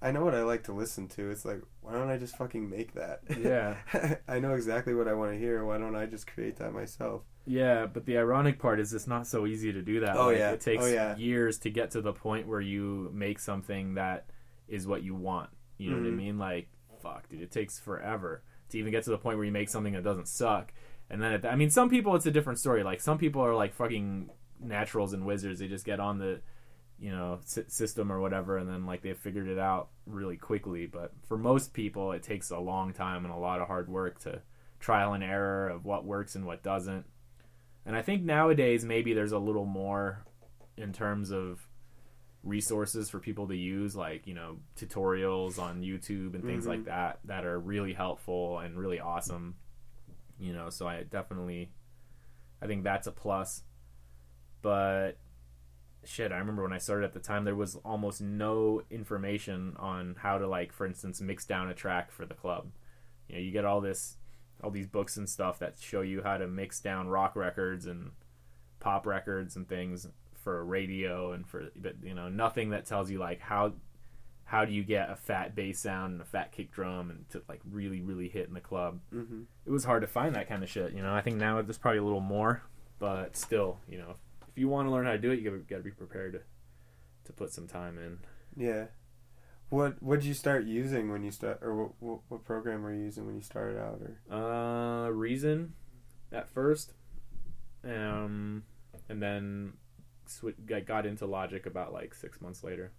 [0.00, 1.30] I know what I like to listen to.
[1.30, 3.20] It's like, why don't I just fucking make that?
[3.38, 3.76] Yeah.
[4.28, 5.64] I know exactly what I want to hear.
[5.64, 7.22] Why don't I just create that myself?
[7.46, 10.16] Yeah, but the ironic part is it's not so easy to do that.
[10.16, 11.16] Oh like, yeah, it takes oh, yeah.
[11.16, 14.26] years to get to the point where you make something that
[14.68, 15.50] is what you want.
[15.78, 16.04] You know mm-hmm.
[16.04, 16.18] what I mm-hmm.
[16.18, 16.38] mean?
[16.38, 16.68] Like,
[17.00, 19.92] fuck, dude, it takes forever to even get to the point where you make something
[19.92, 20.72] that doesn't suck.
[21.08, 22.82] And then, I mean, some people it's a different story.
[22.82, 24.28] Like, some people are like fucking
[24.60, 25.60] naturals and wizards.
[25.60, 26.40] They just get on the,
[26.98, 30.86] you know, system or whatever, and then like they've figured it out really quickly.
[30.86, 34.18] But for most people, it takes a long time and a lot of hard work
[34.20, 34.40] to
[34.80, 37.06] trial and error of what works and what doesn't
[37.86, 40.24] and I think nowadays maybe there's a little more
[40.76, 41.66] in terms of
[42.42, 46.70] resources for people to use, like, you know, tutorials on YouTube and things mm-hmm.
[46.70, 49.54] like that, that are really helpful and really awesome.
[50.38, 51.70] You know, so I definitely,
[52.60, 53.62] I think that's a plus.
[54.62, 55.12] But
[56.04, 60.16] shit, I remember when I started at the time, there was almost no information on
[60.18, 62.68] how to, like, for instance, mix down a track for the club.
[63.28, 64.16] You know, you get all this
[64.62, 68.10] all these books and stuff that show you how to mix down rock records and
[68.80, 73.18] pop records and things for radio and for but you know nothing that tells you
[73.18, 73.72] like how
[74.44, 77.42] how do you get a fat bass sound and a fat kick drum and to
[77.48, 79.00] like really really hit in the club?
[79.12, 79.42] Mm-hmm.
[79.66, 81.12] it was hard to find that kind of shit you know?
[81.12, 82.62] I think now there's probably a little more
[82.98, 84.14] but still you know
[84.48, 86.40] if you want to learn how to do it you gotta, gotta be prepared to
[87.24, 88.18] to put some time in.
[88.56, 88.86] Yeah
[89.68, 92.92] what what did you start using when you start, or what, what, what program were
[92.92, 95.06] you using when you started out, or?
[95.06, 95.72] Uh, Reason,
[96.32, 96.92] at first,
[97.84, 98.62] um,
[99.08, 99.72] and then
[100.26, 102.92] sw- got into Logic about like six months later.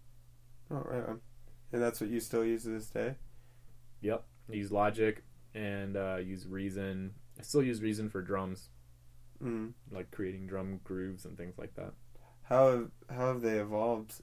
[0.69, 1.21] Oh right on,
[1.71, 3.15] and that's what you still use to this day.
[4.01, 5.23] Yep, I use Logic
[5.55, 7.13] and uh, use Reason.
[7.39, 8.69] I still use Reason for drums,
[9.41, 9.71] mm.
[9.91, 11.93] like creating drum grooves and things like that.
[12.43, 14.21] How have, how have they evolved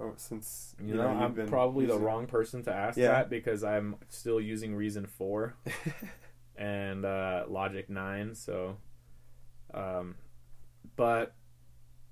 [0.00, 1.98] Oh, since you, you know, know I'm probably using...
[1.98, 3.08] the wrong person to ask yeah.
[3.08, 5.56] that because I'm still using Reason Four
[6.56, 8.34] and uh, Logic Nine.
[8.34, 8.78] So,
[9.74, 10.14] um,
[10.96, 11.34] but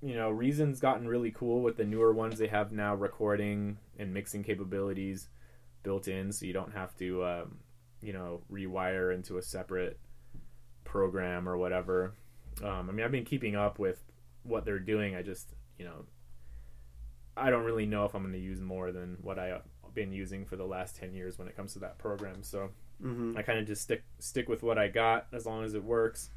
[0.01, 2.37] you know, Reason's gotten really cool with the newer ones.
[2.37, 5.27] They have now recording and mixing capabilities
[5.83, 7.57] built in, so you don't have to, um,
[8.01, 9.99] you know, rewire into a separate
[10.85, 12.13] program or whatever.
[12.63, 14.01] Um, I mean, I've been keeping up with
[14.43, 15.15] what they're doing.
[15.15, 16.05] I just, you know,
[17.39, 19.61] I don't really know if I'm going to use more than what I've
[19.93, 22.43] been using for the last 10 years when it comes to that program.
[22.43, 22.69] So
[23.03, 23.37] mm-hmm.
[23.37, 26.29] I kind of just stick stick with what I got as long as it works.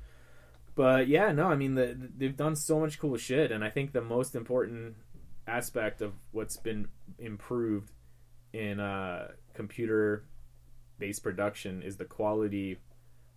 [0.74, 3.92] But yeah, no, I mean the, they've done so much cool shit and I think
[3.92, 4.96] the most important
[5.46, 6.88] aspect of what's been
[7.18, 7.90] improved
[8.53, 10.24] in uh, computer
[10.98, 12.78] based production is the quality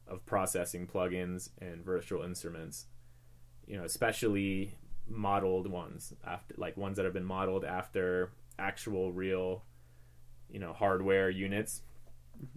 [0.07, 2.85] of processing plugins and virtual instruments.
[3.67, 4.75] You know, especially
[5.07, 9.63] modeled ones after like ones that have been modeled after actual real
[10.49, 11.81] you know hardware units.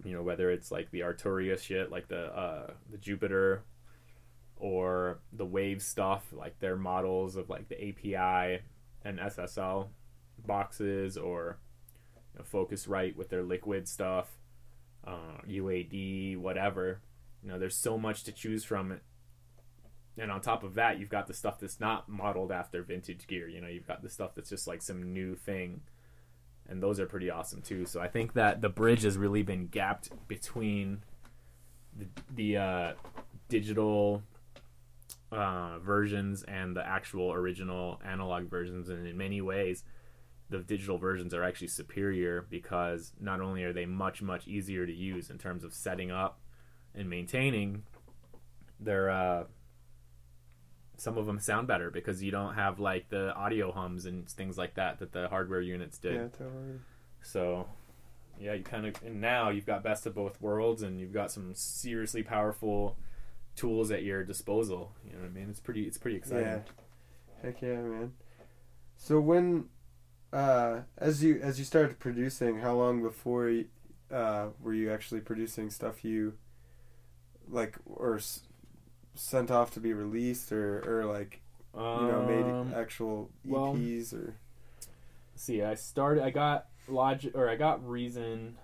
[0.03, 3.63] You know whether it's like the arturia shit like the uh the jupiter
[4.57, 8.61] or the wave stuff like their models of like the api
[9.05, 9.87] and ssl
[10.45, 11.59] boxes or
[12.33, 14.39] you know, focusrite with their liquid stuff
[15.05, 17.01] uh, uad whatever.
[17.43, 18.99] You know there's so much to choose from
[20.19, 23.47] and on top of that, you've got the stuff that's not modeled after vintage gear.
[23.47, 25.81] You know, you've got the stuff that's just like some new thing,
[26.67, 27.85] and those are pretty awesome too.
[27.85, 31.03] So I think that the bridge has really been gapped between
[31.97, 32.93] the, the uh,
[33.47, 34.23] digital
[35.31, 39.83] uh, versions and the actual original analog versions, and in many ways,
[40.49, 44.93] the digital versions are actually superior because not only are they much much easier to
[44.93, 46.41] use in terms of setting up
[46.93, 47.83] and maintaining,
[48.79, 49.43] they're uh,
[50.99, 54.57] some of them sound better because you don't have like the audio hums and things
[54.57, 56.13] like that that the hardware units did.
[56.13, 56.79] Yeah, totally.
[57.21, 57.67] So,
[58.39, 61.31] yeah, you kind of and now you've got best of both worlds, and you've got
[61.31, 62.97] some seriously powerful
[63.55, 64.93] tools at your disposal.
[65.05, 65.49] You know what I mean?
[65.49, 65.83] It's pretty.
[65.83, 66.45] It's pretty exciting.
[66.45, 66.59] Yeah.
[67.41, 68.13] Heck yeah, man.
[68.97, 69.65] So when,
[70.33, 73.63] uh, as you as you started producing, how long before
[74.11, 76.33] uh, were you actually producing stuff you
[77.47, 78.19] like or
[79.19, 81.41] sent off to be released or or like
[81.75, 84.35] you know Um, made actual well- EPs or?
[85.35, 88.57] see i started i got logic or i got reason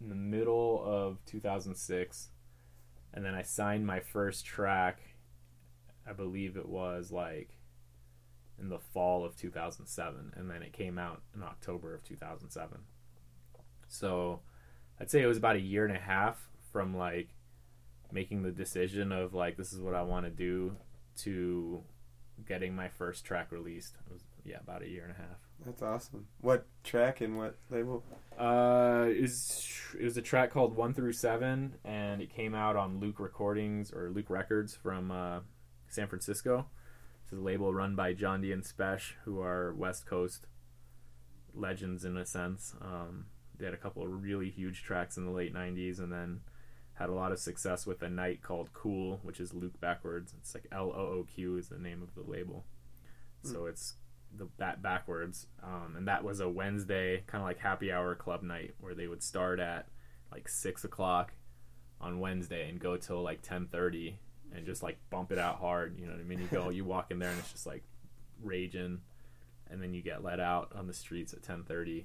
[0.00, 2.28] in the middle of 2006
[3.12, 5.00] and then i signed my first track
[6.08, 7.58] i believe it was like
[8.58, 12.78] in the fall of 2007 and then it came out in october of 2007
[13.88, 14.40] so
[15.00, 17.28] i'd say it was about a year and a half from like
[18.12, 20.76] making the decision of like this is what i want to do
[21.16, 21.82] to
[22.46, 23.96] getting my first track released.
[24.06, 25.38] It was yeah about a year and a half.
[25.64, 26.26] That's awesome.
[26.40, 28.02] What track and what label?
[28.38, 32.76] uh it was, it was a track called one through seven and it came out
[32.76, 35.40] on Looq recordings or Looq records from uh,
[35.88, 36.66] san francisco.
[37.22, 38.52] It's a label run by john d.
[38.52, 40.46] and spesh who are west coast
[41.54, 42.74] legends in a sense.
[42.80, 43.26] Um,
[43.58, 46.40] they had a couple of really huge tracks in the late 90s and then
[46.94, 50.34] had a lot of success with a night called Qool which is Looq backwards.
[50.38, 52.64] It's like l-o-o-q is the name of the label.
[53.44, 53.94] So it's
[54.36, 55.46] the that backwards.
[55.62, 59.08] Um, and that was a wednesday kind of like happy hour club night where they
[59.08, 59.88] would start at
[60.30, 61.32] like six o'clock
[62.00, 64.14] on wednesday and go till like 10.30
[64.54, 66.40] and just like bump it out hard you know what i mean?
[66.40, 67.82] You go you walk in there and it's just like
[68.42, 69.00] raging.
[69.70, 72.04] And then you get let out on the streets at 10.30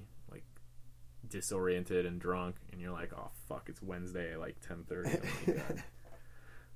[1.28, 5.80] disoriented and drunk and you're like oh fuck it's wednesday like 10.30 oh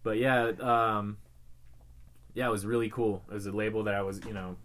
[0.03, 1.17] but yeah um
[2.35, 3.23] yeah it was really cool.
[3.31, 4.57] It was a label that i was you know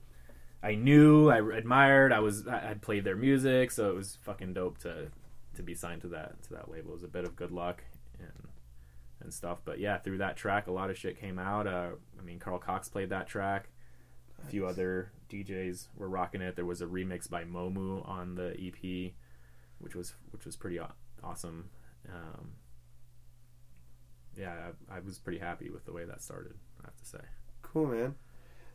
[0.63, 4.53] i knew i admired i was i had played their music so it was fucking
[4.53, 5.09] dope to
[5.55, 6.91] to be signed to that to that label.
[6.91, 7.83] It was a bit of good luck
[8.19, 8.47] and
[9.19, 9.59] and stuff.
[9.65, 11.67] But yeah through that track a lot of shit came out.
[11.67, 13.69] Uh i mean carl cox played that track.
[14.41, 16.55] A few other djs were rocking it.
[16.55, 19.13] There was a remix by momu on the ep
[19.79, 20.91] which was which was pretty aw-
[21.23, 21.69] awesome
[22.09, 22.51] um
[24.37, 24.53] yeah
[24.91, 26.53] I, I was pretty happy with the way that started
[26.83, 27.19] i have to say
[27.63, 28.15] Cool, man.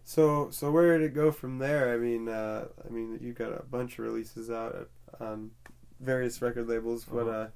[0.04, 1.94] So, so where did it go from there?
[1.94, 5.52] I mean, uh, I mean, you got a bunch of releases out on
[5.98, 7.04] various record labels.
[7.04, 7.30] But Uh-huh.
[7.30, 7.48] uh,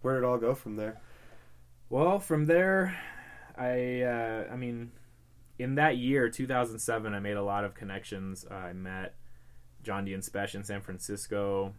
[0.00, 0.98] where did it all go from there?
[1.90, 2.96] Well, from there,
[3.56, 4.92] I uh, I mean,
[5.58, 8.46] in that year, 2007, I made a lot of connections.
[8.50, 9.14] I met
[9.82, 11.74] John D and Spesh in San Francisco.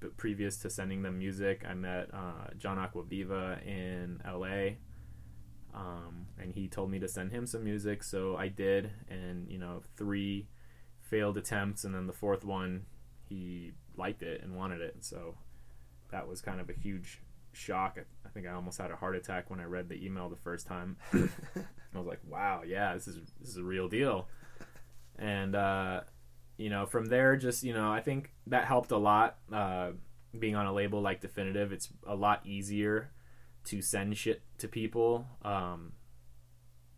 [0.00, 4.76] But previous to sending them music, I met uh, John Acquaviva in LA.
[5.74, 8.90] Um, and he told me to send him some music, so I did.
[9.08, 10.48] And you know, three
[11.00, 12.86] failed attempts, and then the fourth one,
[13.28, 14.96] he liked it and wanted it.
[15.00, 15.36] So
[16.10, 17.20] that was kind of a huge
[17.52, 17.98] shock.
[17.98, 20.36] I, I think I almost had a heart attack when I read the email the
[20.36, 20.96] first time.
[21.12, 24.28] I was like, "Wow, yeah, this is this is a real deal."
[25.18, 26.02] And uh,
[26.56, 29.38] you know, from there, just you know, I think that helped a lot.
[29.52, 29.90] Uh,
[30.38, 33.10] being on a label like Definitive, it's a lot easier
[33.64, 35.92] to send shit to people um,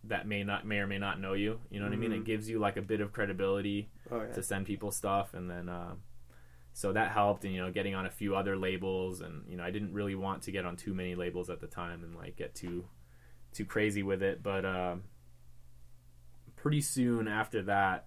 [0.05, 1.61] that may not may or may not know you.
[1.71, 2.13] You know what I mean?
[2.13, 4.33] It gives you like a bit of credibility Oh yeah.
[4.33, 5.95] to send people stuff and then uh,
[6.73, 9.63] so that helped and you know getting on a few other labels and you know
[9.63, 12.37] I didn't really want to get on too many labels at the time and like
[12.37, 12.87] get too
[13.53, 14.97] too crazy with it but uh,
[16.57, 18.07] pretty soon after that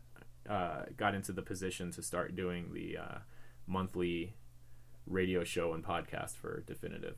[0.50, 3.18] uh, got into the position to start doing the uh,
[3.68, 4.34] monthly
[5.08, 7.18] radio show and podcast for definitive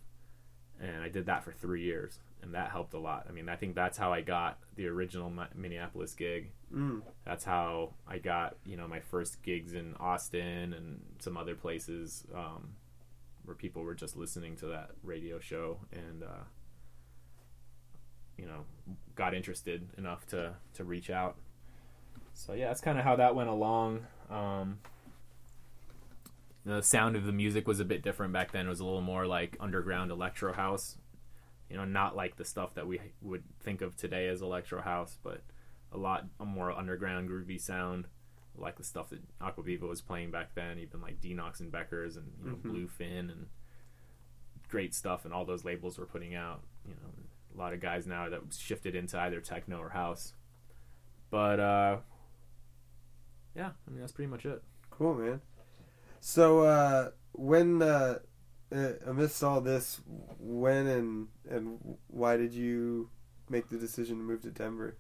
[0.80, 3.56] and I did that for three years and that helped a lot I mean I
[3.56, 7.04] think that's how I got the original Mi- Minneapolis gig Mm.
[7.24, 12.26] that's how I got you know my first gigs in Austin and some other places
[12.34, 12.70] um,
[13.46, 16.46] where people were just listening to that radio show and uh,
[18.38, 18.66] you know
[19.16, 21.36] got interested enough to to reach out.
[22.34, 24.06] So yeah, that's kind of how that went along.
[24.30, 24.80] Um,
[26.66, 28.66] the sound of the music was a bit different back then.
[28.66, 30.98] It was a little more like underground electro house.
[31.70, 35.18] You know, not like the stuff that we would think of today as electro house,
[35.24, 35.42] but
[35.92, 38.08] a lot a more underground groovy sound
[38.56, 42.32] like the stuff that Acquaviva was playing back then even like Denox and Beckers and
[42.44, 42.88] you know Mhm.
[42.88, 43.48] Bluefin and
[44.70, 47.10] great stuff and all those labels were putting out you know
[47.56, 50.34] a lot of guys now that shifted into either techno or house
[51.32, 51.98] but uh
[53.56, 54.62] yeah I mean that's pretty much it
[54.98, 55.42] Cool, man.
[56.20, 58.20] So, uh, when uh,
[58.74, 60.02] uh, amidst all this,
[60.40, 63.10] when and and why did you
[63.50, 64.96] make the decision to move to Denver?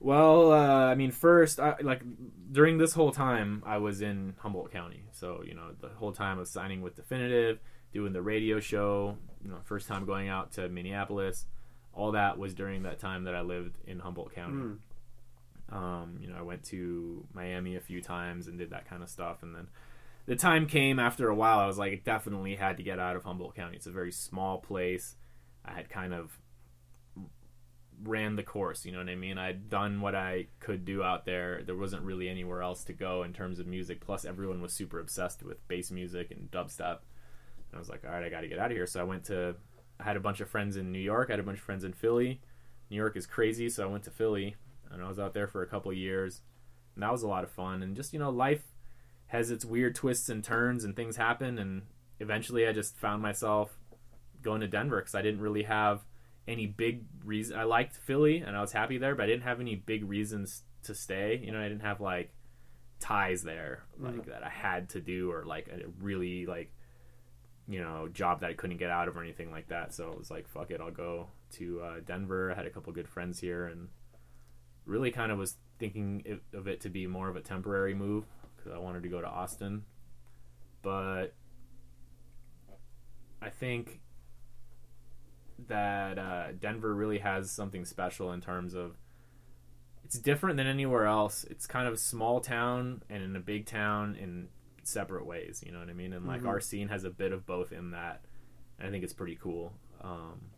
[0.00, 2.02] Well, uh, I mean, first, I, like
[2.50, 5.04] during this whole time, I was in Humboldt County.
[5.12, 7.60] So you know, the whole time I was signing with Definitive,
[7.92, 9.16] doing the radio show.
[9.44, 11.46] You know, first time going out to Minneapolis.
[11.92, 14.56] All that was during that time that I lived in Humboldt County.
[14.56, 14.78] Mm.
[15.70, 19.08] Um, you know, I went to Miami a few times and did that kind of
[19.08, 19.68] stuff, and then
[20.26, 21.58] the time came after a while.
[21.58, 23.76] I was like, I definitely had to get out of Humboldt County.
[23.76, 25.16] It's a very small place.
[25.64, 26.38] I had kind of
[28.02, 28.84] ran the course.
[28.84, 29.38] You know what I mean?
[29.38, 31.62] I'd done what I could do out there.
[31.64, 34.00] There wasn't really anywhere else to go in terms of music.
[34.00, 36.98] Plus, everyone was super obsessed with bass music and dubstep.
[37.70, 38.86] And I was like, all right, I got to get out of here.
[38.86, 39.56] So I went to.
[39.98, 41.30] I had a bunch of friends in New York.
[41.30, 42.40] I had a bunch of friends in Philly.
[42.90, 44.56] New York is crazy, so I went to Philly,
[44.90, 46.40] and I was out there for a couple years.
[46.94, 47.82] And that was a lot of fun.
[47.82, 48.62] And just you know, life
[49.28, 51.58] has its weird twists and turns, and things happen.
[51.58, 51.82] And
[52.20, 53.78] eventually, I just found myself
[54.42, 56.04] going to Denver because I didn't really have
[56.48, 57.58] any big reason.
[57.58, 60.62] I liked Philly and I was happy there, but I didn't have any big reasons
[60.84, 61.40] to stay.
[61.42, 62.30] You know, I didn't have like
[63.00, 64.24] ties there like Mhm.
[64.26, 66.70] that I had to do or like a really like
[67.68, 69.92] you know job that I couldn't get out of or anything like that.
[69.92, 72.52] So it was like fuck it, I'll go to uh, Denver.
[72.52, 73.88] I had a couple good friends here and
[74.86, 78.24] really kind of was thinking of it to be more of a temporary move
[78.56, 79.84] because I wanted to go to Austin,
[80.82, 81.34] but
[83.42, 84.00] I think
[85.68, 88.96] that uh, Denver really has something special in terms of
[90.04, 91.44] it's different than anywhere else.
[91.50, 94.48] It's kind of a small town and in a big town in
[94.84, 95.62] separate ways.
[95.66, 96.12] You know what I mean?
[96.12, 96.48] And like Mhm.
[96.48, 98.24] our scene has a bit of both in that.
[98.78, 99.72] I think it's pretty cool.
[100.00, 100.50] Um,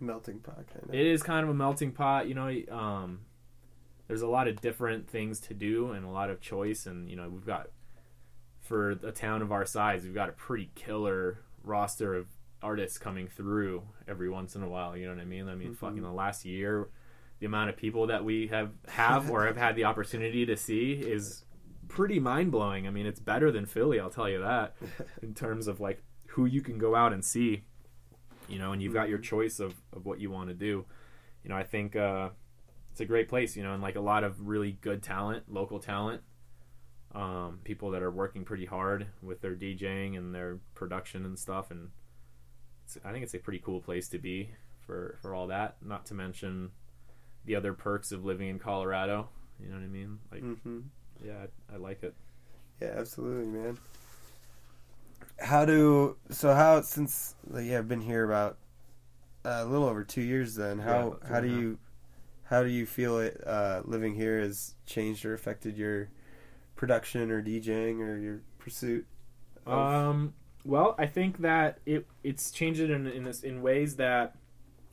[0.00, 0.94] Melting pot kind of.
[0.94, 2.48] it is kind of a melting pot, you know.
[2.70, 3.20] Um,
[4.10, 7.14] there's a lot of different things to do and a lot of choice, and you
[7.14, 7.68] know we've got
[8.60, 12.26] for a town of our size, we've got a pretty killer roster of
[12.60, 14.96] artists coming through every once in a while.
[14.96, 15.48] You know what I mean?
[15.48, 15.76] I mean, Mhm.
[15.76, 16.88] fucking the last year,
[17.38, 20.94] the amount of people that we have have or have had the opportunity to see
[20.94, 21.44] is
[21.86, 22.88] pretty mind blowing.
[22.88, 24.74] I mean, it's better than Philly, I'll tell you that
[25.22, 27.62] in terms of like who you can go out and see
[28.48, 30.84] you know and you've got your choice of, of what you want to do
[31.44, 32.30] you know i think uh,
[32.90, 35.78] it's a great place you know and like a lot of really good talent local
[35.78, 36.22] talent
[37.12, 41.70] um, people that are working pretty hard with their djing and their production and stuff
[41.70, 41.90] and
[42.84, 44.50] it's, i think it's a pretty cool place to be
[44.86, 46.70] for for all that not to mention
[47.44, 49.28] the other perks of living in colorado
[49.60, 50.80] you know what i mean like hmm
[51.24, 52.14] yeah i, I like it
[52.80, 53.78] Yeah, absolutely, man.
[55.38, 56.54] How do so?
[56.54, 58.58] How since like, yeah, I've been here about
[59.44, 60.54] uh, a little over two years.
[60.54, 61.58] Then how two how do and a half.
[61.60, 61.78] you
[62.50, 66.08] how do you feel it uh, living here has changed or affected your
[66.74, 69.06] production or DJing or your pursuit?
[69.64, 70.34] Of, Um,
[70.64, 74.34] well, I think that it it's changed it in in, this, in ways that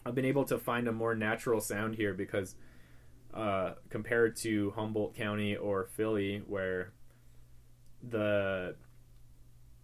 [0.05, 2.53] I've been able to find a more natural sound here because
[3.33, 6.91] uh, compared to Humboldt County or Philly, where
[8.07, 8.75] the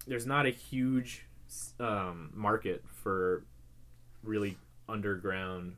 [0.05, 1.26] there's not a huge
[1.80, 3.45] um, market for
[4.24, 4.57] really
[4.88, 5.76] underground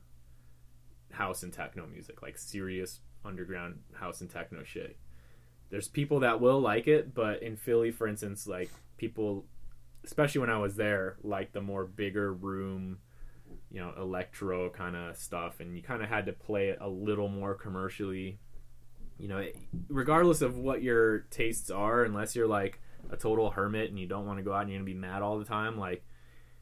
[1.15, 4.97] house and techno music, like serious underground house and techno shit.
[5.69, 9.45] There's people that will like it, but in Philly, for instance, like people,
[10.03, 12.99] especially when I was there, like the more bigger room,
[13.71, 16.87] you know, electro kind of stuff, and you kind of had to play it a
[16.87, 18.39] little more commercially.
[19.17, 19.45] You know,
[19.87, 24.25] regardless of what your tastes are, unless you're like a total hermit and you don't
[24.25, 26.03] want to go out and you're gonna be mad all the time, like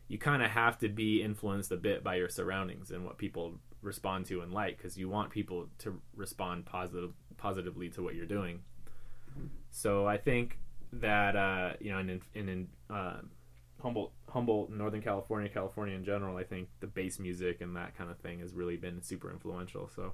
[0.07, 3.59] you kind of have to be influenced a bit by your surroundings and what people
[3.83, 8.25] respond to and like because you want people to respond positive positively to what you're
[8.25, 8.61] doing.
[9.71, 10.59] So I think
[10.93, 13.17] that uh, you know, in in, in uh,
[13.81, 18.09] Humboldt, Humboldt, Northern California, California in general, I think the bass music and that kind
[18.09, 19.89] of thing has really been super influential.
[19.93, 20.13] So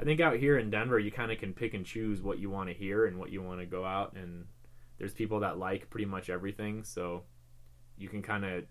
[0.00, 2.50] I think out here in Denver, you kind of can pick and choose what you
[2.50, 4.46] want to hear and what you want to go out and
[5.02, 7.24] there's people that like pretty much everything, so
[7.98, 8.64] you can kind of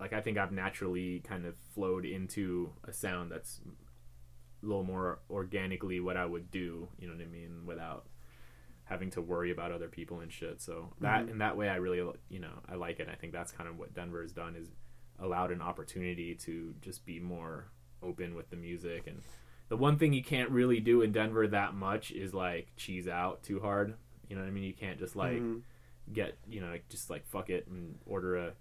[0.00, 3.60] like I think I've naturally kind of flowed into a sound that's
[4.62, 8.06] a little more organically what I would do, you know what I mean, without
[8.84, 10.60] having to worry about other people and shit.
[10.60, 11.30] So that Mhm.
[11.32, 13.08] in that way I really you know, I like it.
[13.08, 14.70] I think that's kind of what Denver has done is
[15.18, 17.70] allowed an opportunity to just be more
[18.02, 19.22] open with the music and
[19.68, 23.42] the one thing you can't really do in Denver that much is like cheese out
[23.42, 23.94] too hard.
[24.28, 24.64] You know what I mean?
[24.64, 25.62] You can't just like Mhm.
[26.12, 28.54] get you know just like fuck it and order a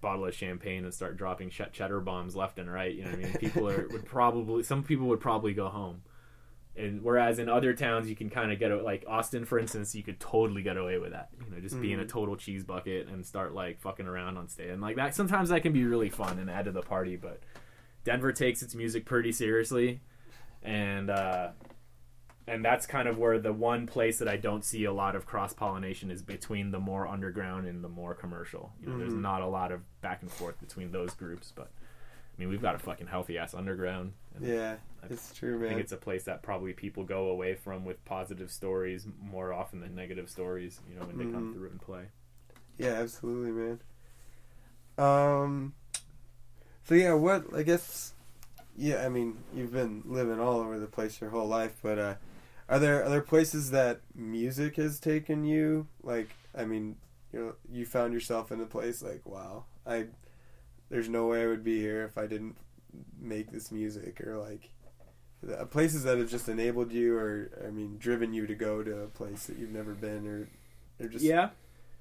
[0.00, 2.94] bottle of champagne and start dropping ch- cheddar bombs left and right.
[2.94, 3.32] You know what I mean?
[3.34, 6.02] People are would probably some people would probably go home.
[6.76, 10.02] And whereas in other towns you can kind of get like Austin for instance, you
[10.02, 11.28] could totally get away with that.
[11.44, 12.08] You know, just being a Mhm.
[12.08, 14.70] total cheese bucket and start like fucking around on stage.
[14.70, 17.40] And like that sometimes that can be really fun and add to the party, but
[18.04, 20.00] Denver takes its music pretty seriously
[20.62, 21.50] and uh
[22.50, 25.24] and that's kind of where the one place that I don't see a lot of
[25.26, 28.72] cross pollination is between the more underground and the more commercial.
[28.80, 29.20] You know, there's Mhm.
[29.20, 32.74] not a lot of back and forth between those groups, but I mean, we've got
[32.74, 34.14] a fucking healthy ass underground.
[34.40, 35.66] Yeah, I it's true, man.
[35.66, 39.52] I think it's a place that probably people go away from with positive stories more
[39.52, 40.80] often than negative stories.
[40.88, 41.54] You know, when they come Mhm.
[41.54, 42.06] through and play.
[42.78, 43.80] Yeah, absolutely, man.
[44.98, 45.74] Um.
[46.84, 48.14] So yeah, what I guess.
[48.76, 52.14] Yeah, I mean, you've been living all over the place your whole life, but uh,
[52.70, 55.88] are there are there places that music has taken you?
[56.02, 56.96] Like, I mean,
[57.32, 60.06] you know, you found yourself in a place like, wow, I,
[60.88, 62.56] there's no way I would be here if I didn't
[63.20, 64.70] make this music, or like,
[65.42, 68.82] the uh, places that have just enabled you, or I mean, driven you to go
[68.84, 70.48] to a place that you've never been, or,
[71.04, 71.50] or just Yeah,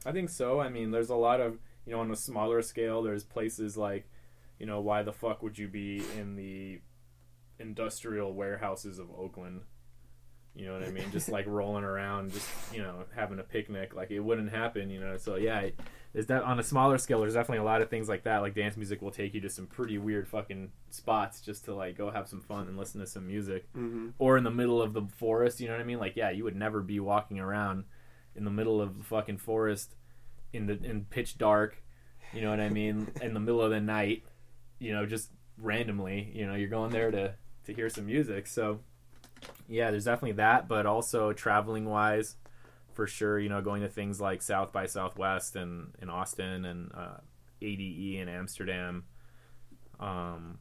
[0.06, 0.60] I think so.
[0.60, 3.02] I mean, there's a lot of you know on a smaller scale.
[3.02, 4.08] There's places like,
[4.60, 6.80] you know, why the fuck would you be in the
[7.60, 9.62] industrial warehouses of Oakland?
[10.60, 11.10] You know what I mean?
[11.12, 13.96] Just like rolling around, just you know, having a picnic.
[13.96, 14.90] Like it wouldn't happen.
[14.90, 15.18] You know.
[15.18, 15.80] So yeah, it-
[16.12, 17.20] is that on a smaller scale?
[17.22, 18.40] There's definitely a lot of things like that.
[18.40, 21.96] Like dance music will take you to some pretty weird fucking spots just to like
[21.98, 24.94] go have some fun and listen to some music hmm or in the middle of
[24.94, 25.60] the forest.
[25.62, 26.00] You know what I mean?
[26.00, 27.84] Like, yeah, you would never be walking around
[28.36, 29.96] in the middle of the fucking forest
[30.52, 31.84] in the in pitch dark.
[32.34, 33.08] You know what I mean?
[33.22, 34.24] in the middle of the night.
[34.80, 36.32] You know, just randomly.
[36.34, 37.36] You know, you're going there to
[37.66, 38.48] to hear some music.
[38.48, 38.80] So,
[39.68, 42.36] yeah, there's definitely that, but also traveling wise,
[42.94, 43.40] for sure.
[43.40, 47.18] You know, going to things like South by Southwest and in Austin and uh,
[47.62, 49.06] ADE in Amsterdam.
[50.00, 50.60] Um,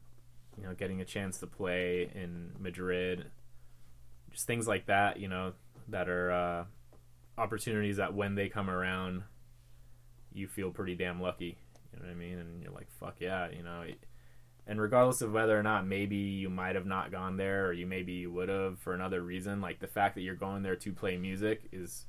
[0.57, 3.27] you know, getting a chance to play in Madrid,
[4.33, 5.19] just things like that.
[5.19, 5.53] You know,
[5.89, 6.65] that are uh,
[7.39, 9.23] opportunities that when they come around,
[10.33, 11.59] you feel pretty damn lucky.
[11.93, 12.39] You know what I mean?
[12.39, 13.85] And you're like, fuck yeah, you know.
[14.69, 17.87] And regardless of whether or not maybe you might have not gone there or you
[17.87, 20.93] maybe you would have for another reason, like the fact that you're going there to
[20.93, 22.05] play music is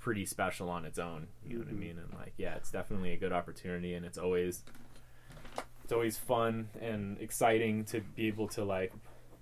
[0.00, 1.28] pretty special on its own.
[1.46, 1.78] You know what I Mhm.
[1.78, 1.98] mean?
[1.98, 4.64] And like, yeah, it's definitely a good opportunity, and it's always
[5.84, 8.92] it's always fun and exciting to be able to like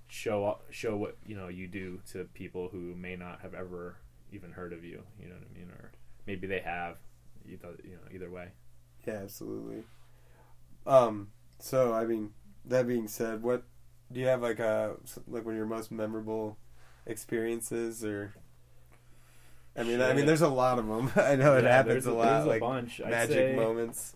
[0.09, 3.97] show up, show what you know you do to people who may not have ever
[4.31, 5.03] even heard of you.
[5.21, 5.71] You know what I mean?
[5.71, 5.91] Or
[6.27, 6.99] maybe they have.
[7.49, 8.49] Either you know, either way.
[9.07, 9.85] Yeah, absolutely.
[10.87, 11.29] Um.
[11.59, 12.31] So, I mean,
[12.65, 13.65] that being said, what
[14.13, 14.97] do you have like a
[15.27, 16.59] like one of your most memorable
[17.07, 18.35] experiences, or?
[19.77, 21.13] I mean, I mean, there's a lot of them.
[21.17, 23.01] I know it Yeah, happens a a, lot, there's like a bunch.
[23.01, 24.15] Magic say, moments.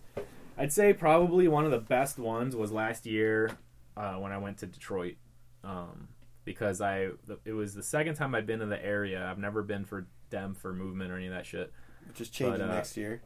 [0.57, 3.51] I'd say probably one of the best ones was last year
[3.95, 5.15] uh, when I went to Detroit,
[5.63, 6.09] um,
[6.45, 7.09] because I
[7.45, 9.25] it was the second time I'd been to the area.
[9.25, 11.71] I've never been for dem for movement or any of that shit.
[12.15, 13.21] Just changing But, uh, next year.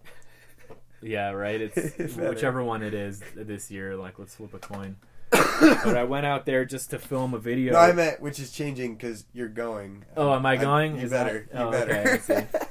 [1.05, 1.61] Yeah, right.
[1.61, 3.95] It's whichever one it is this year.
[3.95, 4.97] Like, let's flip a coin.
[5.29, 7.73] but I went out there just to film a video.
[7.73, 10.05] No, I meant which is changing because you're going.
[10.17, 10.97] Oh, am I going?
[10.97, 11.47] You Is that- better.
[11.53, 11.91] You oh, better.
[11.93, 12.47] okay, I see.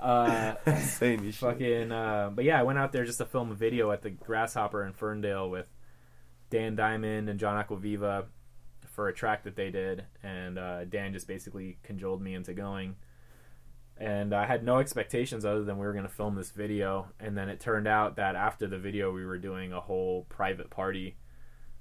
[0.00, 0.54] Uh,
[1.32, 1.90] fucking.
[1.90, 4.84] Uh, but yeah, I went out there just to film a video at the Grasshopper
[4.84, 5.66] in Ferndale with
[6.50, 8.26] Dan Diamond and John Acquaviva
[8.94, 12.94] for a track that they did, and uh, Dan just basically cajoled me into going.
[14.00, 17.36] And I had no expectations other than we were going to film this video, and
[17.36, 21.16] then it turned out that after the video, we were doing a whole private party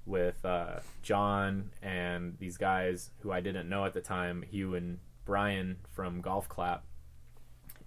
[0.07, 4.97] with uh, John and these guys who I didn't know at the time, Hugh and
[5.26, 6.86] Brian from Golf Clap,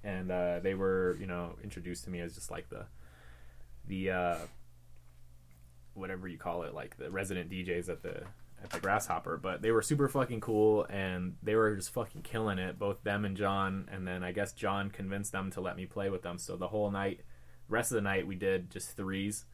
[0.04, 2.86] and uh, they were, you know, introduced to me as just like the
[3.86, 4.36] the uh,
[5.94, 8.22] whatever you call it, like the resident DJs at the
[8.62, 9.36] at the Grasshopper.
[9.36, 13.24] But they were super fucking cool, and they were just fucking killing it, both them
[13.24, 13.88] and John.
[13.90, 16.38] And then I guess John convinced them to let me play with them.
[16.38, 17.20] So the whole night,
[17.68, 19.44] rest of the night, we did just threes.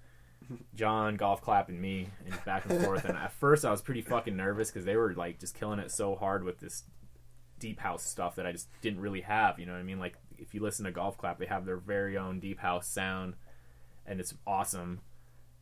[0.75, 3.05] John, golf clap, and me, and back and forth.
[3.05, 5.91] And at first, I was pretty fucking nervous because they were like just killing it
[5.91, 6.85] so hard with this
[7.59, 9.59] deep house stuff that I just didn't really have.
[9.59, 9.99] You know what I mean?
[9.99, 13.35] Like if you listen to golf clap, they have their very own deep house sound,
[14.05, 15.01] and it's awesome.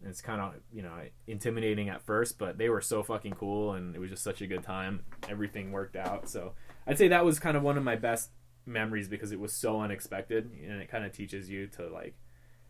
[0.05, 0.93] And it's kind of you know
[1.27, 4.47] intimidating at first, but they were so fucking cool, and it was just such a
[4.47, 5.01] good time.
[5.31, 6.53] Everything worked out, so
[6.87, 8.31] I'd say that was kind of one of my best
[8.67, 12.15] memories because it was so unexpected, and it kind of teaches you to like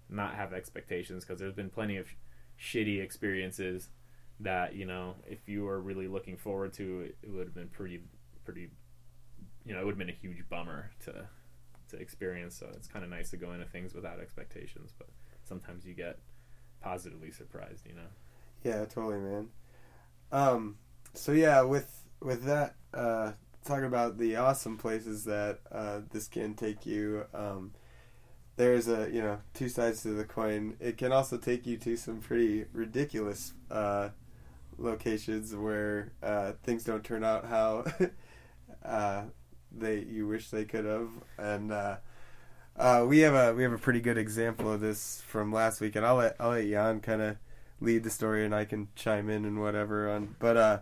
[0.08, 2.06] not have expectations because there's been plenty of
[2.60, 3.88] shitty experiences
[4.40, 7.68] that you know if you were really looking forward to it, it would have been
[7.68, 8.00] pretty
[8.44, 8.70] pretty
[9.64, 11.26] you know it would have been a huge bummer to
[11.88, 15.08] to experience so it's kind of nice to go into things without expectations but
[15.44, 16.18] sometimes you get
[16.84, 18.10] positively surprised you know
[18.64, 19.50] Yeah, totally, man.
[20.32, 20.76] Um,
[21.12, 23.32] so yeah, with with that, uh,
[23.64, 27.26] talking about the awesome places that uh, this can take you.
[27.34, 27.72] Um,
[28.56, 30.76] there's a you know two sides to the coin.
[30.80, 34.08] It can also take you to some pretty ridiculous uh,
[34.78, 37.84] locations where uh, things don't turn out how
[38.84, 39.24] uh,
[39.70, 41.70] they you wish they could have, and
[42.76, 45.96] uh, we have a we have a pretty good example of this from last week,
[45.96, 47.36] and I'll let I'll let Jan kind of
[47.80, 50.36] lead the story, and I can chime in and whatever on.
[50.38, 50.78] But uh,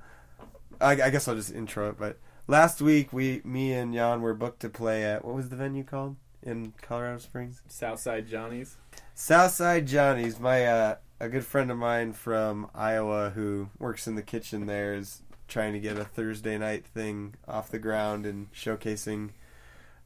[0.80, 1.98] I, I guess I'll just intro it.
[1.98, 5.56] But last week we me and Jan were booked to play at what was the
[5.56, 7.62] venue called in Colorado Springs?
[7.68, 8.76] Southside Johnny's.
[9.14, 10.40] Southside Johnny's.
[10.40, 14.94] My uh, a good friend of mine from Iowa who works in the kitchen there
[14.94, 19.30] is trying to get a Thursday night thing off the ground and showcasing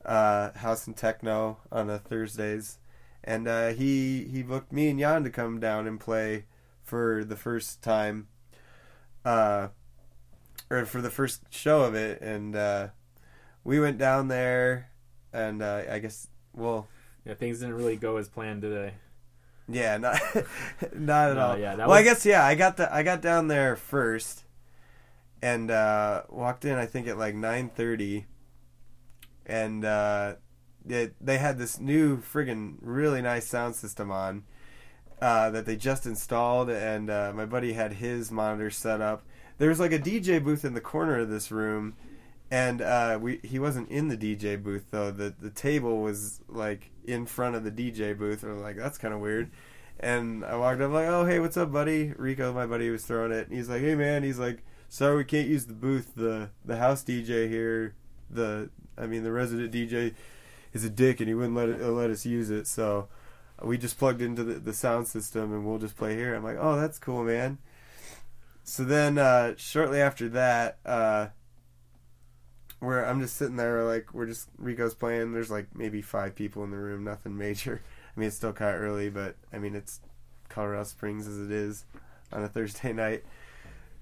[0.07, 2.79] uh, house and techno on the Thursdays.
[3.25, 6.47] And uh, he he booked me and Jan to come down and play
[6.85, 8.29] for the first time,
[9.25, 9.69] uh,
[10.71, 12.21] or for the first show of it.
[12.21, 12.89] And uh,
[13.65, 14.91] we went down there,
[15.33, 16.89] and uh, I guess well,
[17.25, 18.95] Yeah, things didn't really go as planned today.
[19.69, 20.21] yeah, not
[20.95, 21.59] not at No, all.
[21.59, 22.45] yeah, well, I guess yeah.
[22.45, 24.45] I got the I got down there first,
[25.43, 26.79] and uh, walked in.
[26.79, 28.27] I think at like nine thirty,
[29.47, 30.35] and uh,
[30.85, 34.45] they they had this new friggin' really nice sound system on
[35.21, 39.23] uh, that they just installed, and uh, my buddy had his monitor set up.
[39.59, 41.95] There was like a DJ booth in the corner of this room,
[42.51, 45.11] and uh, we he wasn't in the DJ booth though.
[45.11, 48.45] The the table was like in front of the DJ booth.
[48.45, 49.51] Or like that's kind of weird.
[49.99, 52.13] And I walked up like, oh hey, what's up, buddy?
[52.17, 53.49] Rico, my buddy, was throwing it.
[53.49, 56.13] And he's like, hey man, he's like, sorry we can't use the booth.
[56.15, 57.95] The the house DJ here,
[58.31, 60.15] the I mean the resident DJ,
[60.77, 62.67] is a dick and he wouldn't let it, let us use it.
[62.67, 63.09] So
[63.63, 66.35] we just plugged into the, the sound system and we'll just play here.
[66.35, 67.59] I'm like, oh that's cool, man.
[68.63, 71.29] So then uh, shortly after that, uh,
[72.79, 75.33] where I'm just sitting there like we're just Rico's playing.
[75.33, 77.83] There's like maybe five people in the room, nothing major.
[78.17, 80.01] I mean it's still kind of early, but I mean it's
[80.49, 81.85] Colorado Springs as it is
[82.33, 83.25] on a Thursday night.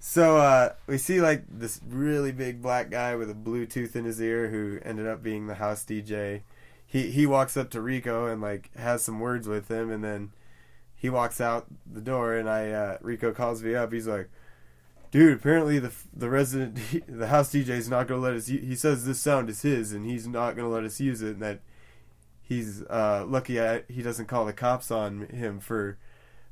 [0.06, 4.20] So uh, we see like this really big black guy with a Bluetooth in his
[4.20, 6.42] ear who ended up being the house DJ.
[6.86, 10.32] He he walks up to Rico and like has some words with him, and then
[10.94, 13.94] he walks out the door, and I uh, Rico calls me up.
[13.94, 14.28] He's like,
[15.10, 16.78] "Dude, apparently the the resident
[17.08, 18.48] the house DJ is not gonna let us.
[18.48, 21.42] He says this sound is his, and he's not gonna let us use it, and
[21.42, 21.60] that
[22.42, 25.96] he's uh, lucky I, he doesn't call the cops on him for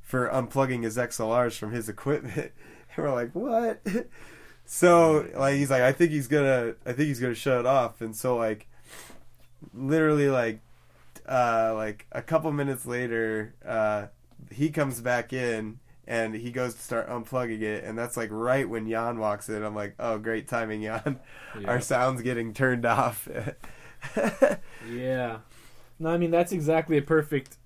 [0.01, 2.53] for unplugging his XLRs from his equipment."
[2.97, 3.81] And we're like, "What?"
[4.65, 8.01] So like he's like, "I think he's gonna, I think he's gonna shut it off,"
[8.01, 8.69] and so like,
[9.75, 10.61] literally like,
[11.29, 14.07] uh, like a couple minutes later, uh,
[14.51, 18.69] he comes back in and he goes to start unplugging it, and that's like right
[18.69, 19.63] when Jan walks in.
[19.63, 21.19] I'm like, "Oh, great timing, Jan!
[21.67, 23.29] Our sound's getting turned off."
[24.89, 25.39] Yeah.
[25.99, 27.57] No, I mean that's exactly a perfect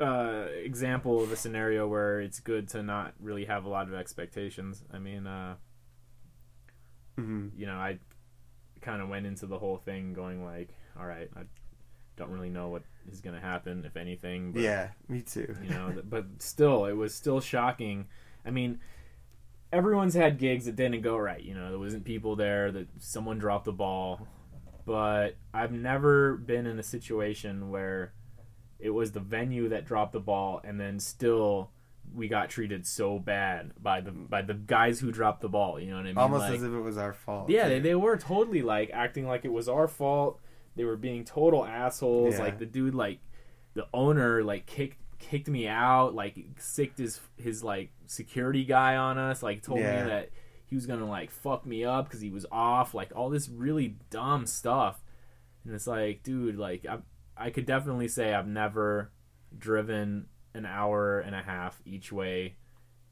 [0.00, 3.94] uh, example of a scenario where it's good to not really have a lot of
[3.94, 4.84] expectations.
[4.92, 5.56] I mean, uh,
[7.18, 7.50] Mhm.
[7.56, 7.98] you know, I
[8.80, 11.42] kind of went into the whole thing going like, all right, I
[12.16, 14.52] don't really know what is going to happen, if anything.
[14.52, 15.56] But, Yeah, me too.
[15.62, 18.06] you know, but still, it was still shocking.
[18.44, 18.80] I mean,
[19.72, 21.42] everyone's had gigs that didn't go right.
[21.42, 24.26] You know, there wasn't people there that someone dropped the ball,
[24.84, 28.12] but I've never been in a situation where
[28.78, 31.70] it was the venue that dropped the ball, and then still
[32.14, 35.78] we got treated so bad by the by the guys who dropped the ball.
[35.78, 36.18] You know what I mean?
[36.18, 37.50] Almost Like- as if it was our fault.
[37.50, 40.40] yeah, they, they were totally like acting like it was our fault.
[40.76, 42.34] They were being total assholes.
[42.34, 42.44] Yeah.
[42.44, 43.18] Like the dude, like
[43.74, 46.14] the owner, like kicked kicked me out.
[46.14, 49.42] Like sicked his his like security guy on us.
[49.42, 50.04] Like told Yeah.
[50.04, 50.30] me that
[50.66, 52.94] he was gonna like fuck me up because he was off.
[52.94, 55.02] Like all this really dumb stuff.
[55.64, 56.98] And it's like, dude, like I
[57.38, 59.10] I could definitely say I've never
[59.56, 62.56] driven an hour and a half each way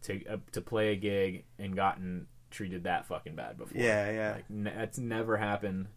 [0.03, 3.81] to uh, to play a gig and gotten treated that fucking bad before.
[3.81, 4.33] Yeah, yeah.
[4.35, 5.89] Like that's never happened,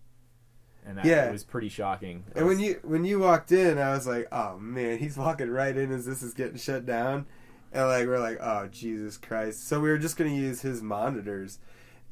[0.86, 1.32] and that Yeah.
[1.32, 2.24] was pretty shocking.
[2.36, 5.76] And when you when you walked in, I was like, "Oh man, he's walking right
[5.76, 7.26] in as this is getting shut down,"
[7.72, 11.60] and like we're like, "Oh Jesus Christ!" So we were just gonna use his monitors,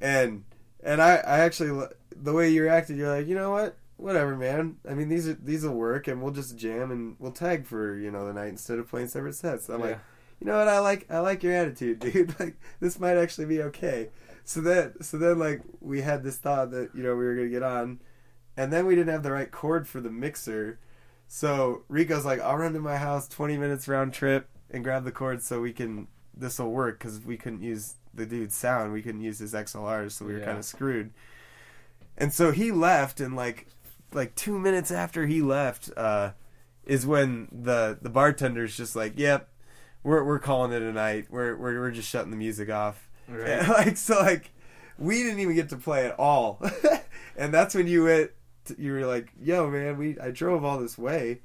[0.02, 0.44] and
[0.84, 4.78] and I I actually the way you reacted, you're like, you know what, whatever, man.
[4.90, 7.98] I mean these are these will work, and we'll just jam and we'll tag for
[7.98, 9.70] you know the night instead of playing separate sets.
[9.70, 10.00] I'm like,
[10.40, 12.40] you know what, I like I like your attitude, dude.
[12.40, 14.10] Like this might actually be okay.
[14.44, 17.50] So then so then like we had this thought that you know we were gonna
[17.50, 18.00] get on
[18.56, 20.80] and then we didn't have the right cord for the mixer.
[21.28, 25.12] So Rico's like, I'll run to my house 20 minutes round trip and grab the
[25.12, 28.94] cord so we can, this will work because we couldn't use the dude's sound.
[28.94, 30.46] We couldn't use his XLRs, so we were Yeah.
[30.46, 31.12] kind of screwed.
[32.18, 33.68] And so he left, and like,
[34.14, 36.32] like two minutes after he left, uh,
[36.86, 39.50] is when the the bartender's just like, "Yep,
[40.04, 41.28] we're we're calling it a night.
[41.30, 43.50] We're we're we're just shutting the music off." Right.
[43.50, 44.52] And, like so like
[44.98, 46.62] we didn't even get to play at all
[47.38, 48.32] and that's when you went.
[48.66, 51.42] To, you were like, "Yo, man, we I drove all this way.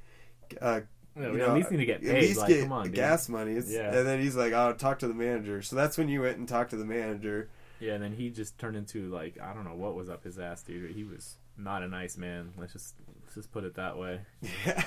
[0.61, 0.81] Uh,
[1.17, 2.85] Yeah, you we know, at least need to get at least like, get come on,
[2.87, 2.95] dude.
[2.95, 3.95] gas money." Yeah.
[3.95, 6.49] And then he's like, "I'll talk to the manager." So that's when you went and
[6.49, 7.49] talked to the manager.
[7.81, 10.39] Yeah, and then he just turned into like I don't know what was up his
[10.39, 10.91] ass, dude.
[10.93, 12.53] He was not a nice man.
[12.59, 14.21] Let's just let's just put it that way.
[14.67, 14.85] Yeah.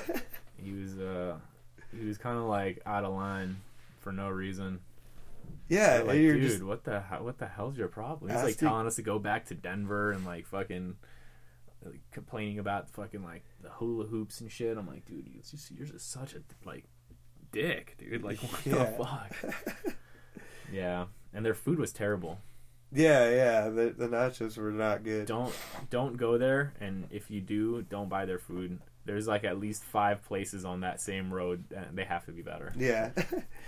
[0.58, 1.38] He was uh
[1.98, 3.58] he was kind of like out of line
[4.00, 4.80] for no reason.
[5.70, 6.02] yeah.
[6.06, 8.32] Like, dude, just what the what the hell's your problem?
[8.32, 10.96] He's like telling us to go back to Denver and like fucking
[11.84, 14.78] like, complaining about fucking like the hula hoops and shit.
[14.78, 16.86] I'm like, dude, you're just such a like
[17.52, 18.24] dick, dude.
[18.24, 18.76] Like what Yeah.
[18.76, 19.96] the fuck?
[20.74, 22.40] Yeah, and their food was terrible.
[22.92, 23.70] Yeah, yeah.
[23.70, 25.28] The the nachos were not good.
[25.28, 25.54] Don't
[25.90, 28.80] don't go there, and if you do, don't buy their food.
[29.06, 32.42] There's like at least five places on that same road, and they have to be
[32.42, 32.74] better.
[32.76, 33.12] Yeah.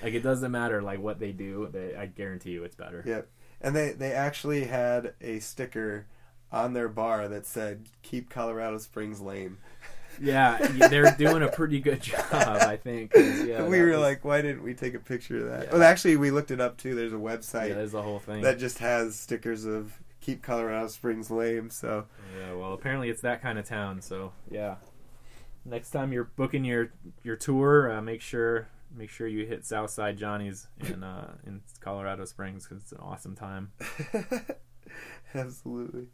[0.03, 1.69] Like it doesn't matter like what they do.
[1.71, 3.03] They, I guarantee you, it's better.
[3.03, 3.27] Yep.
[3.61, 6.05] And they they actually had a sticker
[6.51, 9.57] on their bar that said "Keep Colorado Springs lame."
[10.21, 10.57] Yeah,
[10.89, 13.11] they're doing a pretty good job, I think.
[13.15, 15.63] Yeah, we were was- like, why didn't we take a picture of that?
[15.65, 15.73] Yeah.
[15.73, 16.95] Well, actually, we looked it up too.
[16.95, 18.41] There's a yeah, website there's the whole thing.
[18.41, 22.05] that just has stickers of "Keep Colorado Springs lame." So
[22.39, 24.01] Yeah, well, apparently it's that kind of town.
[24.01, 24.75] So yeah,
[25.65, 26.91] next time you're booking your
[27.23, 32.25] your tour, uh, make sure make sure you hit Southside Johnny's in uh, in Colorado
[32.25, 33.71] Springs because it's an awesome time.
[35.35, 36.07] absolutely.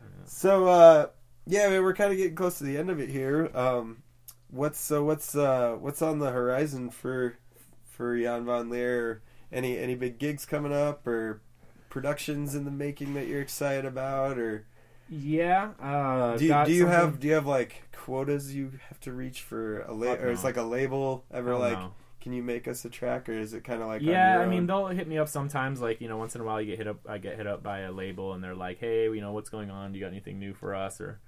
[0.00, 0.24] Yeah.
[0.26, 1.06] So uh,
[1.46, 3.50] yeah, I mean, we're kind of getting close to the end of it here.
[3.54, 4.02] Um,
[4.48, 7.38] what's so what's uh, what's on the horizon for
[7.84, 9.22] for Jan von Leer?
[9.52, 11.40] Any any big gigs coming up or
[11.88, 14.66] productions in the making that you're excited about or
[15.08, 15.70] Yeah.
[15.80, 19.42] Uh, do you, do you have do you have like quotas you have to reach
[19.42, 21.94] for a la- Fuck or it's like a label ever Oh, like no.
[22.20, 24.66] can you make us a track or is it kind of like yeah, I mean
[24.68, 25.80] they'll hit me up sometimes.
[25.80, 27.00] Like you know, once in a while you get hit up.
[27.08, 29.68] I get hit up by a label and they're like, "Hey, you know, what's going
[29.70, 29.90] on?
[29.92, 31.18] Do you got anything new for us?" Or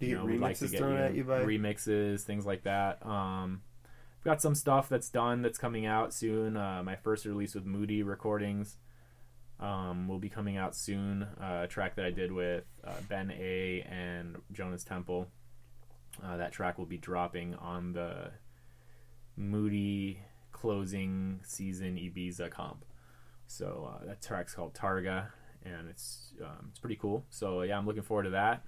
[0.00, 2.46] do you know, we'd remixes like to get thrown you at you by remixes, things
[2.46, 3.04] like that.
[3.06, 3.62] Um,
[4.18, 6.56] I've got some stuff that's done that's coming out soon.
[6.56, 8.76] Uh, my first release with Moody Recordings
[9.60, 11.22] um, will be coming out soon.
[11.40, 15.28] Uh, a track that I did with uh, Ben A and Jonas Temple.
[16.24, 18.30] Uh, that track will be dropping on the
[19.36, 20.22] Moody
[20.52, 22.84] closing season Ibiza comp.
[23.46, 25.28] So uh, that track's called Targa,
[25.64, 27.24] and it's um, it's pretty cool.
[27.30, 28.64] So yeah, I'm looking forward to that.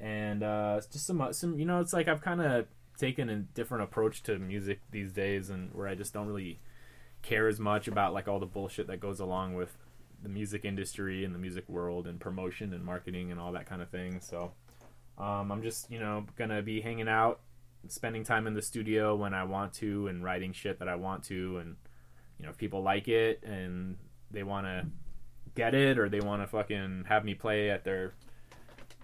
[0.00, 2.66] And uh, just some some you know, it's like I've kind of
[2.98, 6.58] taken a different approach to music these days, and where I just don't really
[7.22, 9.76] care as much about like all the bullshit that goes along with
[10.22, 13.82] the music industry and the music world and promotion and marketing and all that kind
[13.82, 14.20] of thing.
[14.20, 14.52] So
[15.18, 17.40] um, I'm just you know gonna be hanging out,
[17.88, 21.24] spending time in the studio when I want to, and writing shit that I want
[21.24, 21.76] to, and
[22.38, 23.96] you know if people like it and
[24.30, 24.86] they want to
[25.54, 28.14] get it or they want to fucking have me play at their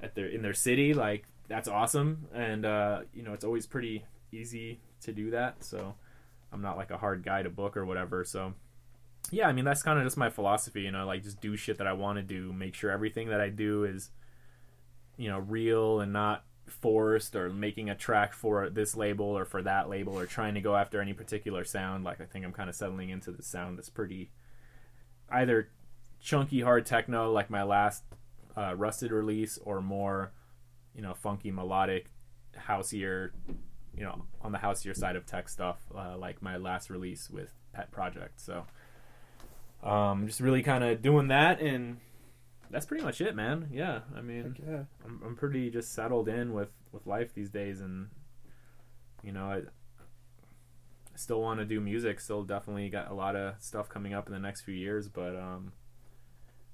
[0.03, 2.27] at their in their city like that's awesome.
[2.35, 5.65] And uh you know it's always pretty easy to do that.
[5.65, 5.95] So
[6.53, 8.25] i'm not like a hard guy to book or whatever.
[8.25, 8.55] So
[9.33, 11.79] yeah i mean that's kind of just my philosophy you know like just do shit
[11.79, 12.53] that i want to do.
[12.53, 14.11] Make sure everything that i do is
[15.17, 19.63] you know real and not forced or making a track for this label or for
[19.63, 22.05] that label or trying to go after any particular sound.
[22.05, 24.31] Like i think i'm kind of settling into the sound that's pretty
[25.31, 25.71] either
[26.21, 28.03] chunky hard techno like my last
[28.57, 30.33] uh, rusted release or more
[30.95, 32.07] you know funky melodic
[32.69, 33.31] houseier
[33.97, 37.53] you know on the houseier side of tech stuff uh, like my last release with
[37.73, 38.41] pet project.
[38.41, 38.65] So
[39.83, 41.99] um just really kind of doing that and
[42.71, 43.69] that's pretty much it man.
[43.73, 44.85] Yeah i mean yeah.
[45.05, 48.09] I'm, I'm pretty just settled in with with life these days and
[49.23, 53.55] you know i I still want to do music still definitely got a lot of
[53.59, 55.73] stuff coming up in the next few years but um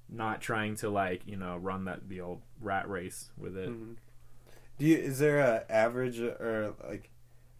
[0.09, 3.95] not trying to like you know run that the old rat race with it Mhm.
[4.79, 7.09] Do you is there a average or like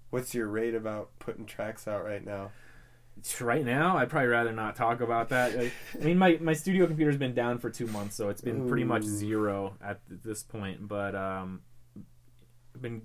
[0.10, 2.52] what's your rate about putting tracks out right now?
[3.41, 5.72] right now i'd probably rather not talk about that Like,
[6.02, 8.84] i mean my, my studio computer's been down for two months so it's been pretty
[8.84, 11.62] much zero at this point but um
[12.76, 13.04] i've been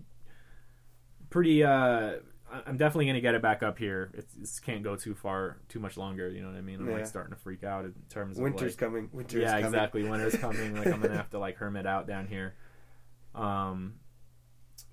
[1.29, 2.15] pretty uh
[2.67, 5.79] i'm definitely gonna get it back up here it's, it can't go too far too
[5.79, 6.95] much longer you know what i mean i'm Yeah.
[6.97, 9.09] like starting to freak out in terms of Winter's like, coming.
[9.13, 9.47] Winter's coming.
[9.47, 9.65] yeah coming.
[9.67, 12.55] exactly winter's coming like i'm gonna have to like hermit out down here
[13.35, 13.95] um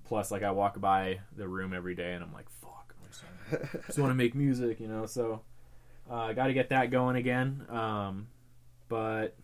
[0.04, 3.86] plus like i walk by the room every day and i'm like fuck I just-
[3.86, 5.40] just want to make music you know so
[6.10, 8.28] uh, got to get that going again um
[8.88, 9.34] but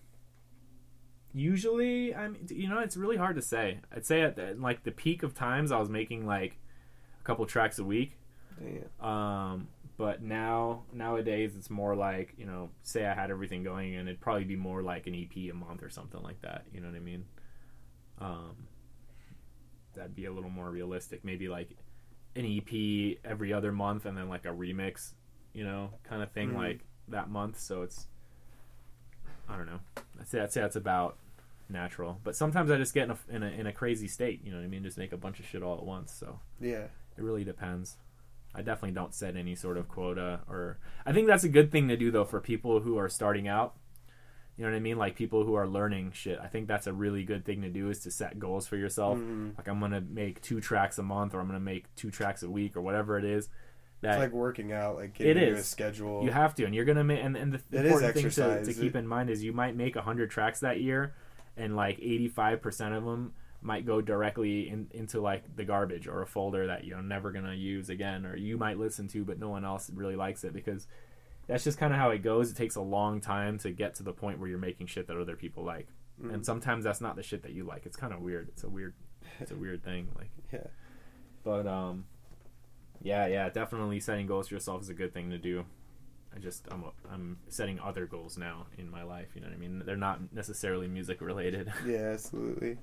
[1.35, 4.91] usually i'm you know it's really hard to say i'd say at the, like the
[4.91, 6.59] peak of times i was making like
[7.23, 8.17] a couple tracks a week
[8.61, 9.07] Damn.
[9.09, 14.09] um, but now nowadays it's more like you know, say I had everything going, and
[14.09, 16.65] it'd probably be more like an EP a month or something like that.
[16.73, 17.25] You know what I mean?
[18.19, 18.67] Um,
[19.95, 21.25] that'd be a little more realistic.
[21.25, 21.71] Maybe like
[22.35, 25.13] an EP every other month, and then like a remix,
[25.53, 26.57] you know, kind of thing Mhm.
[26.57, 27.59] like that month.
[27.61, 28.07] So it's
[29.49, 29.81] I don't know.
[30.21, 31.19] I'd say I'd say that's about
[31.69, 32.19] natural.
[32.25, 34.41] But sometimes I just get in a, in a in a crazy state.
[34.45, 34.83] You know what I mean?
[34.83, 36.13] Just make a bunch of shit all at once.
[36.13, 36.87] So Yeah.
[37.17, 37.97] It really depends.
[38.55, 41.89] I definitely don't set any sort of quota or I think that's a good thing
[41.89, 43.75] to do though for people who are starting out.
[44.59, 44.99] You know what I mean?
[44.99, 46.39] Like people who are learning shit.
[46.39, 49.19] I think that's a really good thing to do is to set goals for yourself.
[49.19, 49.57] Mhm.
[49.57, 52.11] Like I'm going to make 2 tracks a month or I'm going to make 2
[52.11, 53.49] tracks a week or whatever it is.
[54.03, 56.23] That It's like working out, like getting It into a schedule.
[56.25, 58.31] you have to and you're going to make and, and the It is important thing
[58.31, 61.15] to, to keep in mind is you might make 100 tracks that year
[61.57, 63.33] and like 85% of them
[63.63, 67.55] might go directly in, into like the garbage or a folder that you're never gonna
[67.55, 70.87] use again or you might listen to but no one else really likes it because
[71.47, 72.51] that's just kind of how it goes.
[72.51, 75.17] It takes a long time to get to the point where you're making shit that
[75.17, 75.89] other people like.
[76.23, 76.35] Mm.
[76.35, 77.87] and sometimes that's not the shit that you like.
[77.87, 78.49] It's kind of weird.
[78.49, 78.95] It's a weird
[79.41, 80.31] it's a weird thing like.
[80.53, 80.67] Yeah.
[81.45, 82.05] but um
[83.01, 85.65] yeah yeah definitely setting goals for yourself is a good thing to do.
[86.35, 89.59] I just i'm i'm setting other goals now in my life you know what i
[89.59, 89.83] mean?
[89.85, 92.79] They're not necessarily music related Yeah, absolutely.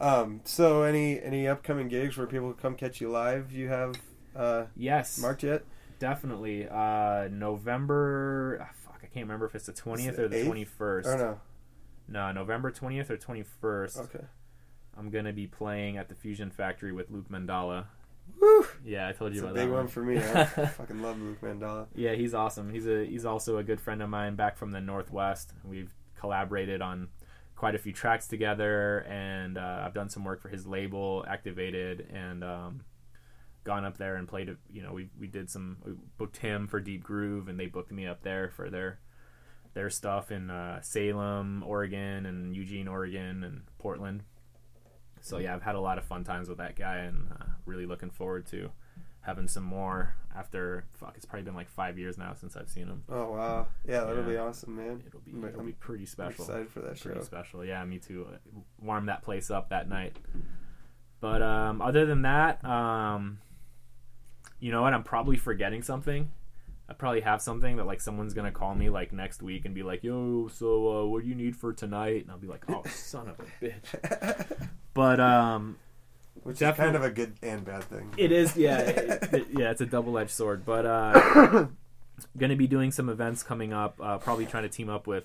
[0.00, 3.94] Um, so any any upcoming gigs where people come catch you live you have
[4.34, 5.62] uh, yes marked yet?
[5.98, 10.66] definitely uh november ah, fuck i can't remember if it's the 20th or the 8th?
[10.78, 11.40] 21st Or no?
[12.08, 14.24] no november 20th or 21st Okay.
[14.98, 17.86] i'm gonna be playing at the fusion factory with luke mandala
[18.38, 18.66] Woo!
[18.84, 20.18] yeah i told you It's a about big that one for me.
[20.18, 21.86] I fucking love Luke Mandala.
[21.94, 22.70] Yeah, he's awesome.
[22.70, 25.52] He's a he's also a good friend of mine back from the Northwest.
[25.64, 27.06] We've collaborated on
[27.56, 32.06] quite a few tracks together, and uh, I've done some work for his label, Activated,
[32.12, 32.84] and um,
[33.64, 34.54] gone up there and played.
[34.70, 37.90] You know, we we did some we booked him for Deep Groove, and they booked
[37.90, 39.00] me up there for their
[39.74, 44.22] their stuff in uh, Salem, Oregon, and Eugene, Oregon, and Portland.
[45.20, 47.86] So yeah, I've had a lot of fun times with that guy, and uh, really
[47.86, 48.70] looking forward to
[49.20, 52.86] having some more after fuck it's probably been like five years now since i've seen
[52.86, 53.02] him.
[53.08, 53.66] Oh wow.
[53.88, 54.28] Yeah, that'll Yeah.
[54.28, 55.02] be awesome, man.
[55.06, 56.44] it'll be it'll I'm be pretty special.
[56.44, 57.24] excited for that pretty show.
[57.24, 57.64] special.
[57.64, 58.26] Yeah me too.
[58.80, 60.16] Warm that place up that night.
[61.20, 63.38] But um other than that um
[64.60, 64.94] you know what?
[64.94, 66.30] I'm probably forgetting something.
[66.88, 69.82] I probably have something that like someone's gonna call me like next week and be
[69.82, 72.22] like yo so uh, what do you need for tonight?
[72.22, 74.68] And i'll be like oh son of a bitch.
[74.94, 75.76] But um
[76.46, 78.12] Which is Definitely- kind of a good and bad thing.
[78.16, 79.70] It is, yeah, it- it- yeah.
[79.70, 81.66] It's a double-edged sword, but uh,
[82.38, 83.98] going to be doing some events coming up.
[84.00, 85.24] Uh, probably trying to team up with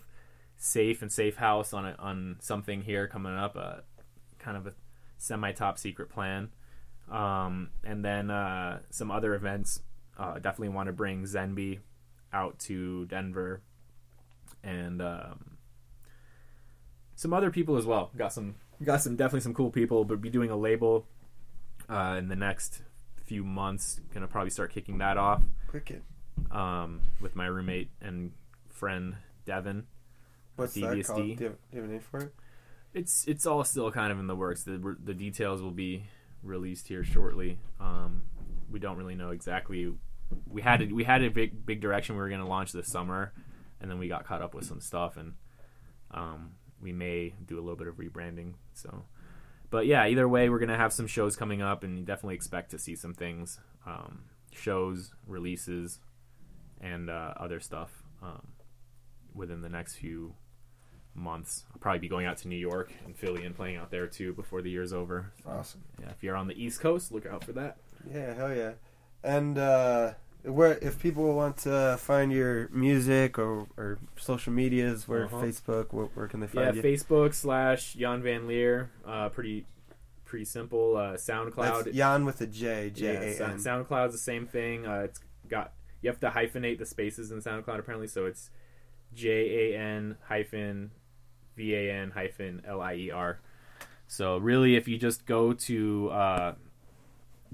[0.57, 3.55] Safe and Safe House on a, on something here coming up.
[3.55, 3.75] Uh,
[4.39, 4.73] kind of a
[5.19, 6.49] semi-top secret plan,
[7.11, 9.81] um, and then uh, some other events.
[10.17, 11.79] Uh, definitely want to bring Zenby
[12.33, 13.61] out to Denver,
[14.63, 15.57] and um,
[17.15, 18.09] some other people as well.
[18.17, 21.05] Got some got some definitely some cool people, but be doing a label
[21.89, 22.81] uh, in the next
[23.25, 24.01] few months.
[24.13, 26.01] Gonna probably start kicking that off Wicked.
[26.51, 28.31] um, with my roommate and
[28.69, 29.15] friend
[29.45, 29.85] Devin.
[30.55, 31.21] What's that called?
[31.21, 32.33] Do you, have, do you have a name for it?
[32.93, 34.63] It's it's all still kind of in the works.
[34.63, 36.03] The the details will be
[36.43, 37.57] released here shortly.
[37.79, 38.23] Um,
[38.69, 39.93] we don't really know exactly.
[40.47, 42.87] We had a, we had a big big direction we were going to launch this
[42.87, 43.33] summer,
[43.79, 45.33] and then we got caught up with some stuff, and
[46.11, 46.51] um,
[46.81, 48.53] we may do a little bit of rebranding.
[48.73, 49.03] So,
[49.71, 52.35] but yeah, either way, we're going to have some shows coming up, and you definitely
[52.35, 55.99] expect to see some things, um, shows, releases,
[56.79, 58.49] and uh, other stuff um,
[59.33, 60.35] within the next few
[61.15, 61.63] months.
[61.71, 64.33] I'll probably be going out to New York and Philly and playing out there too
[64.33, 65.31] before the year's over.
[65.47, 65.83] Awesome.
[65.99, 67.77] Yeah, if you're on the East Coast, look out for that.
[68.13, 68.73] Yeah, hell yeah.
[69.23, 70.13] And uh,
[70.43, 75.37] where if people want to find your music or, or social medias, where Uh-huh.
[75.37, 76.81] Facebook, where, where can they Yeah, find you?
[76.81, 78.89] Yeah, Facebook slash Jan Van Lier.
[79.05, 79.65] Uh, pretty
[80.25, 80.95] pretty simple.
[80.97, 81.83] Uh, SoundCloud.
[81.85, 84.85] That's Jan with a J, J yeah, A Sou- SoundCloud's the same thing.
[84.87, 85.19] Uh, it's
[85.49, 88.49] got you have to hyphenate the spaces in SoundCloud apparently, so it's
[89.13, 90.91] J A N hyphen
[91.57, 93.39] V A N hyphen L I E R.
[94.07, 96.53] So really, if you just go to uh,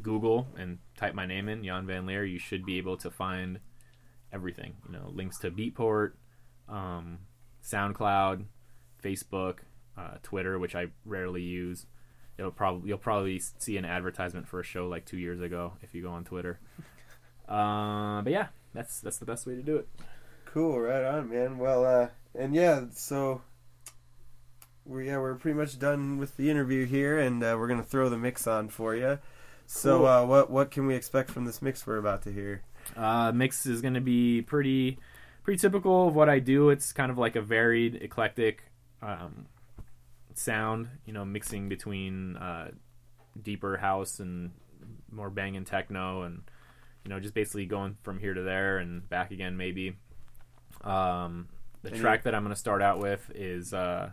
[0.01, 3.59] Google and type my name in, Jan Van Lier, you should be able to find
[4.31, 4.75] everything.
[4.85, 6.13] You know, links to Beatport,
[6.69, 7.19] um,
[7.63, 8.45] SoundCloud,
[9.03, 9.59] Facebook,
[9.97, 11.85] uh, Twitter, which I rarely use.
[12.37, 15.95] It'll probably you'll probably see an advertisement for a show like two years ago if
[15.95, 16.59] you go on Twitter.
[17.47, 19.87] Uh, but yeah, that's that's the best way to do it.
[20.43, 21.57] Cool, right on, man.
[21.57, 23.41] Well, uh, and yeah, so
[24.85, 28.09] we yeah we're pretty much done with the interview here, and uh, we're gonna throw
[28.09, 29.19] the mix on for you.
[29.67, 30.07] So, Cool.
[30.07, 32.63] uh, what what can we expect from this mix we're about to hear?
[32.95, 34.97] Uh, mix is going to be pretty
[35.43, 36.69] pretty typical of what I do.
[36.69, 38.63] It's kind of like a varied, eclectic
[39.01, 39.47] um,
[40.33, 40.87] sound.
[41.05, 42.71] You know, mixing between uh,
[43.41, 44.51] deeper house and
[45.11, 46.43] more banging techno and
[47.03, 49.97] you know just basically going from here to there and back again maybe.
[50.83, 51.49] Um,
[51.81, 54.11] the And track that I'm going to start out with is uh,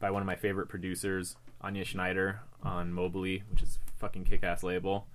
[0.00, 4.62] by one of my favorite producers, Anja Schneider on Mobilee, which is a fucking kick-ass
[4.62, 5.06] label.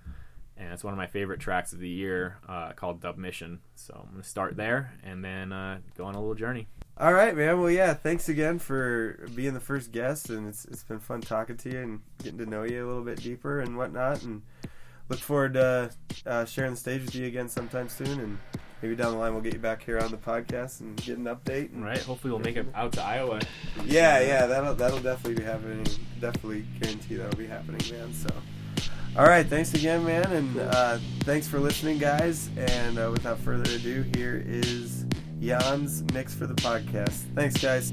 [0.56, 3.60] And it's one of my favorite tracks of the year uh, called Dub Mission.
[3.74, 6.68] So I'm to start there and then uh, go on a little journey.
[6.98, 7.58] All right, man.
[7.58, 7.94] Well, yeah.
[7.94, 11.80] Thanks again for being the first guest, and it's it's been fun talking to you
[11.80, 14.22] and getting to know you a little bit deeper and whatnot.
[14.22, 14.42] And
[15.08, 15.90] look forward to
[16.26, 18.20] uh, sharing the stage with you again sometime soon.
[18.20, 18.38] And
[18.82, 21.24] maybe down the line we'll get you back here on the podcast and get an
[21.24, 21.72] update.
[21.72, 22.00] And Right?
[22.00, 23.40] Hopefully we'll make it out to Iowa.
[23.84, 24.46] Yeah, yeah.
[24.46, 25.86] That'll that'll definitely be happening.
[26.20, 28.12] Definitely guarantee that'll be happening, man.
[28.12, 28.28] So.
[29.14, 32.48] All right, thanks again, man, and uh, thanks for listening, guys.
[32.56, 35.04] And uh, without further ado, here is
[35.38, 37.20] Jan's mix for the podcast.
[37.34, 37.92] Thanks, guys.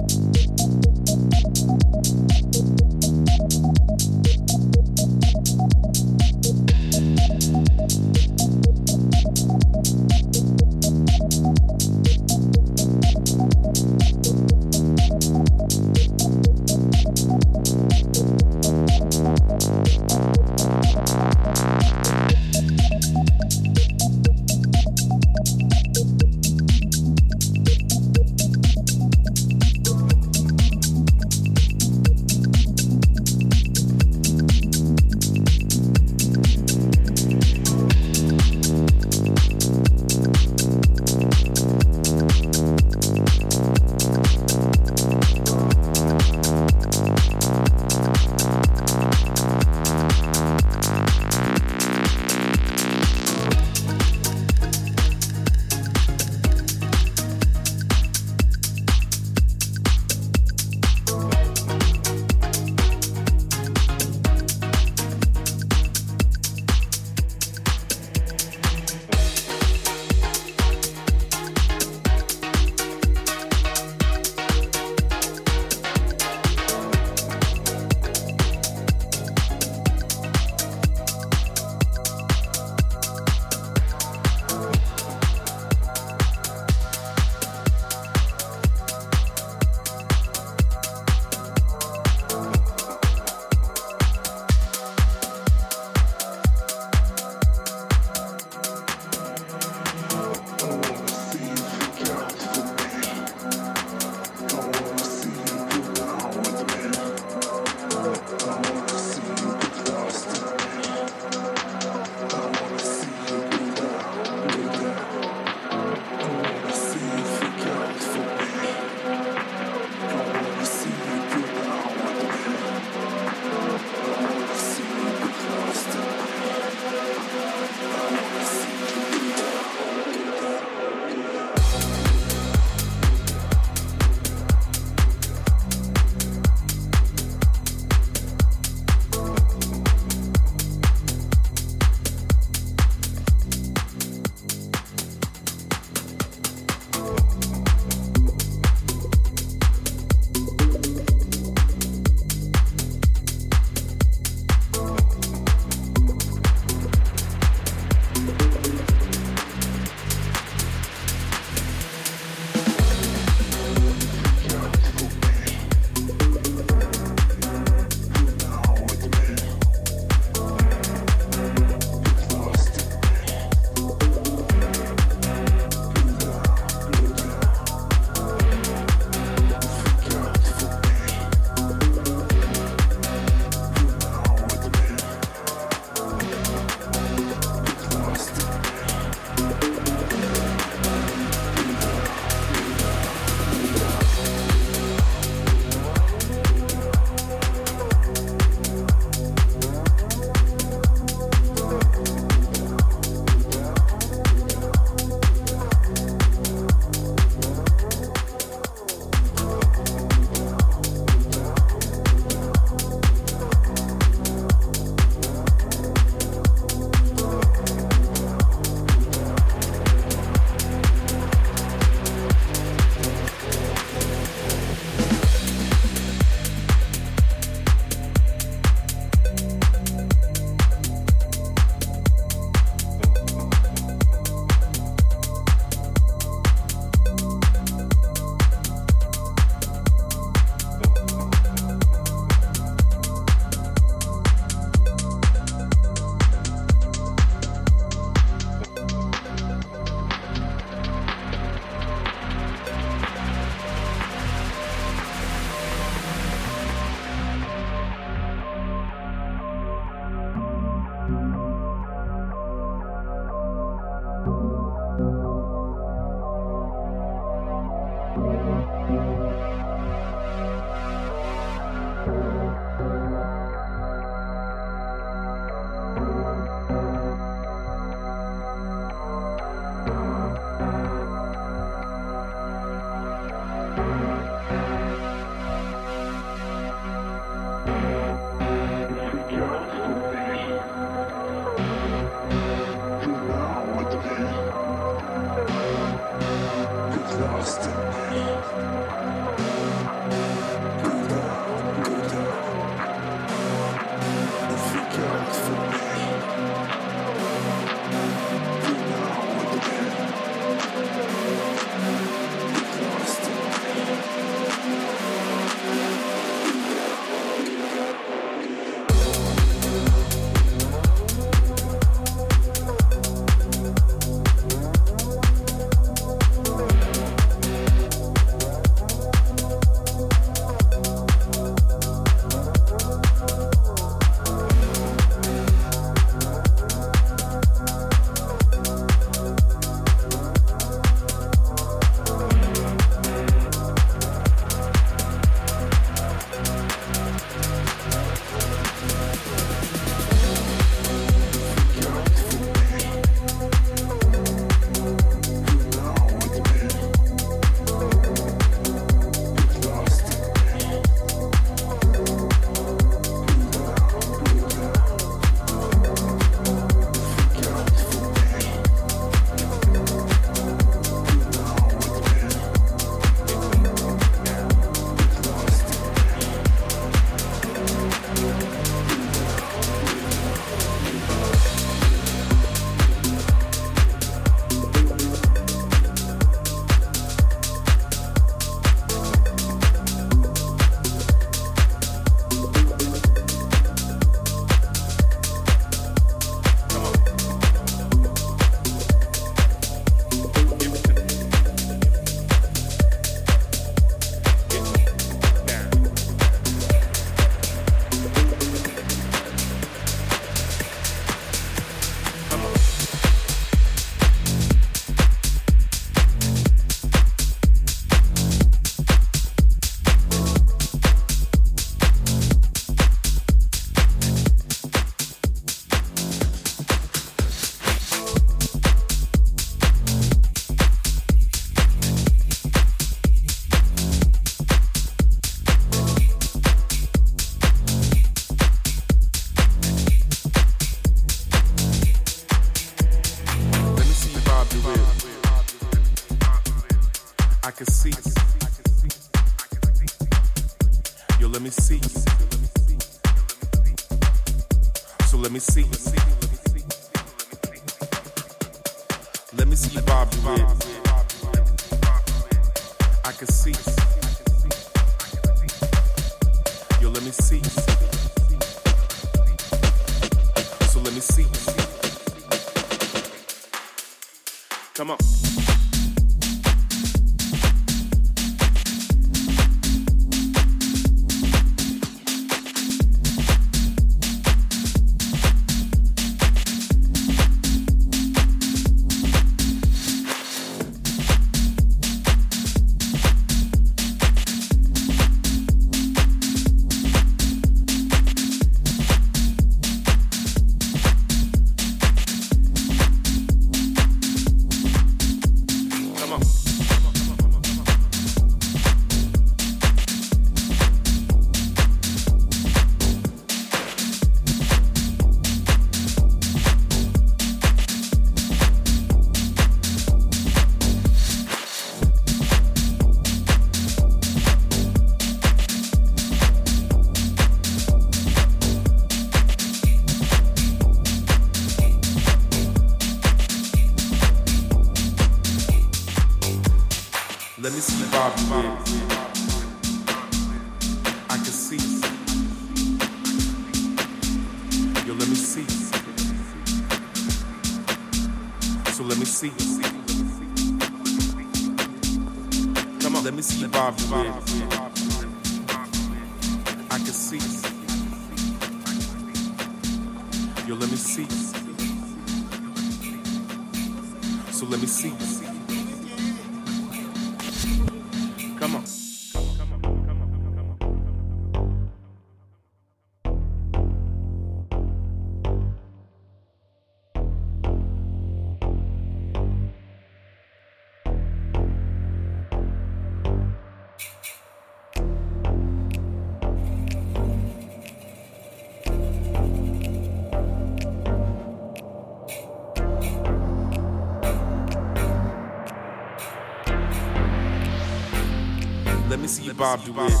[599.41, 600.00] Bob do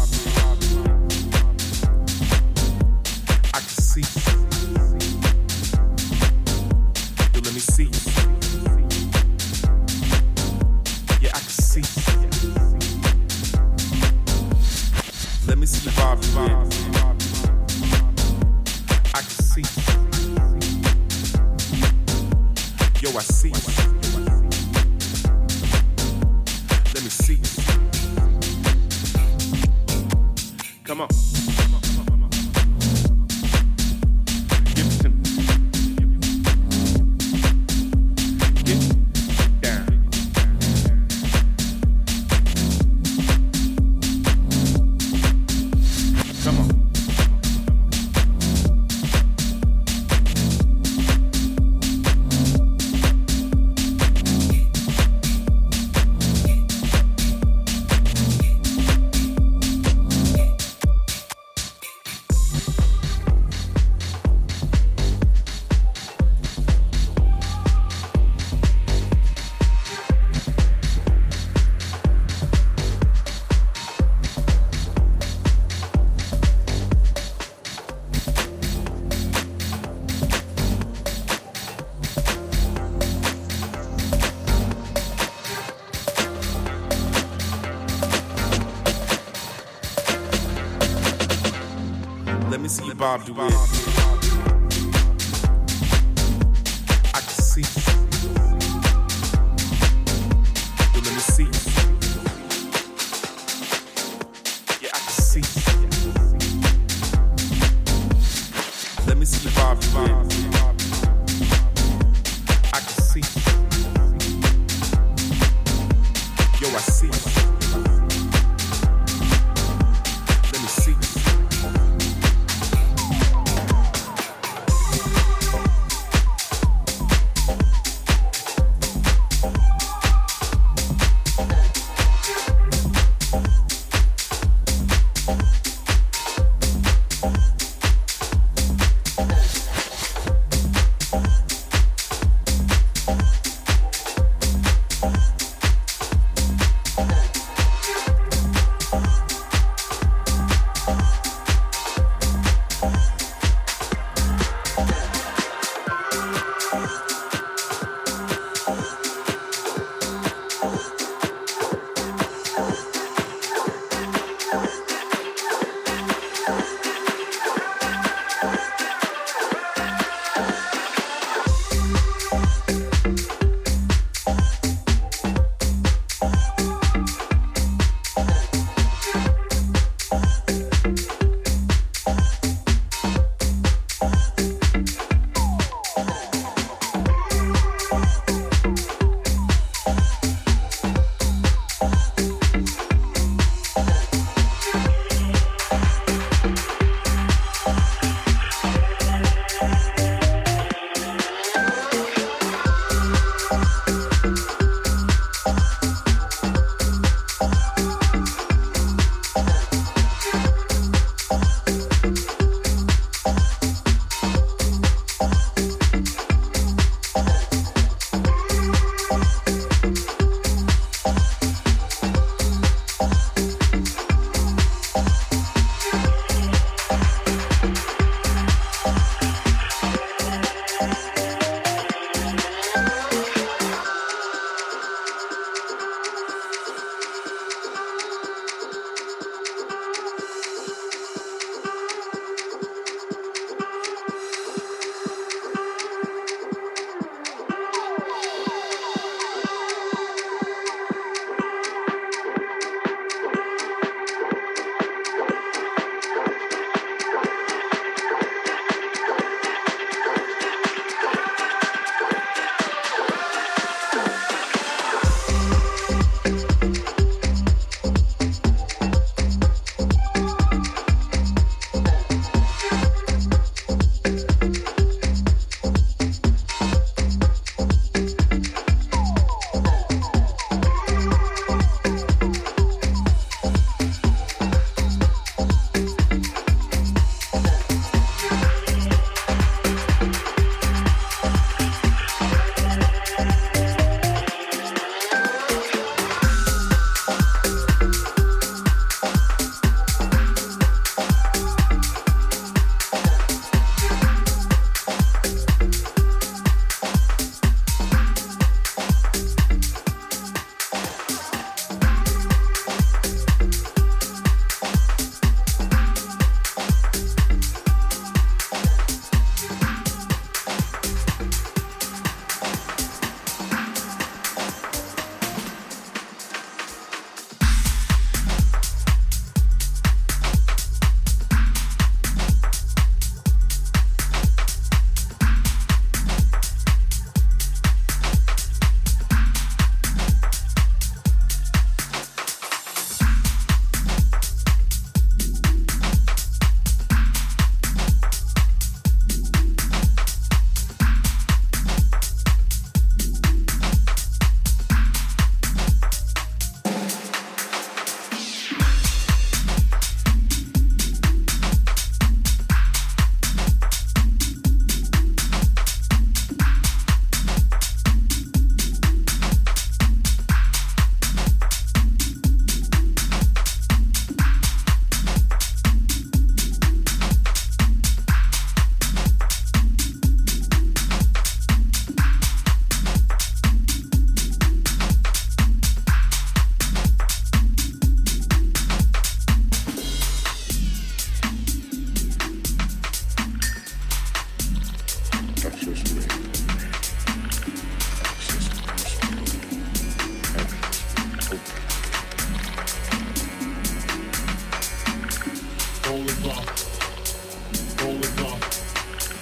[166.51, 166.80] myself.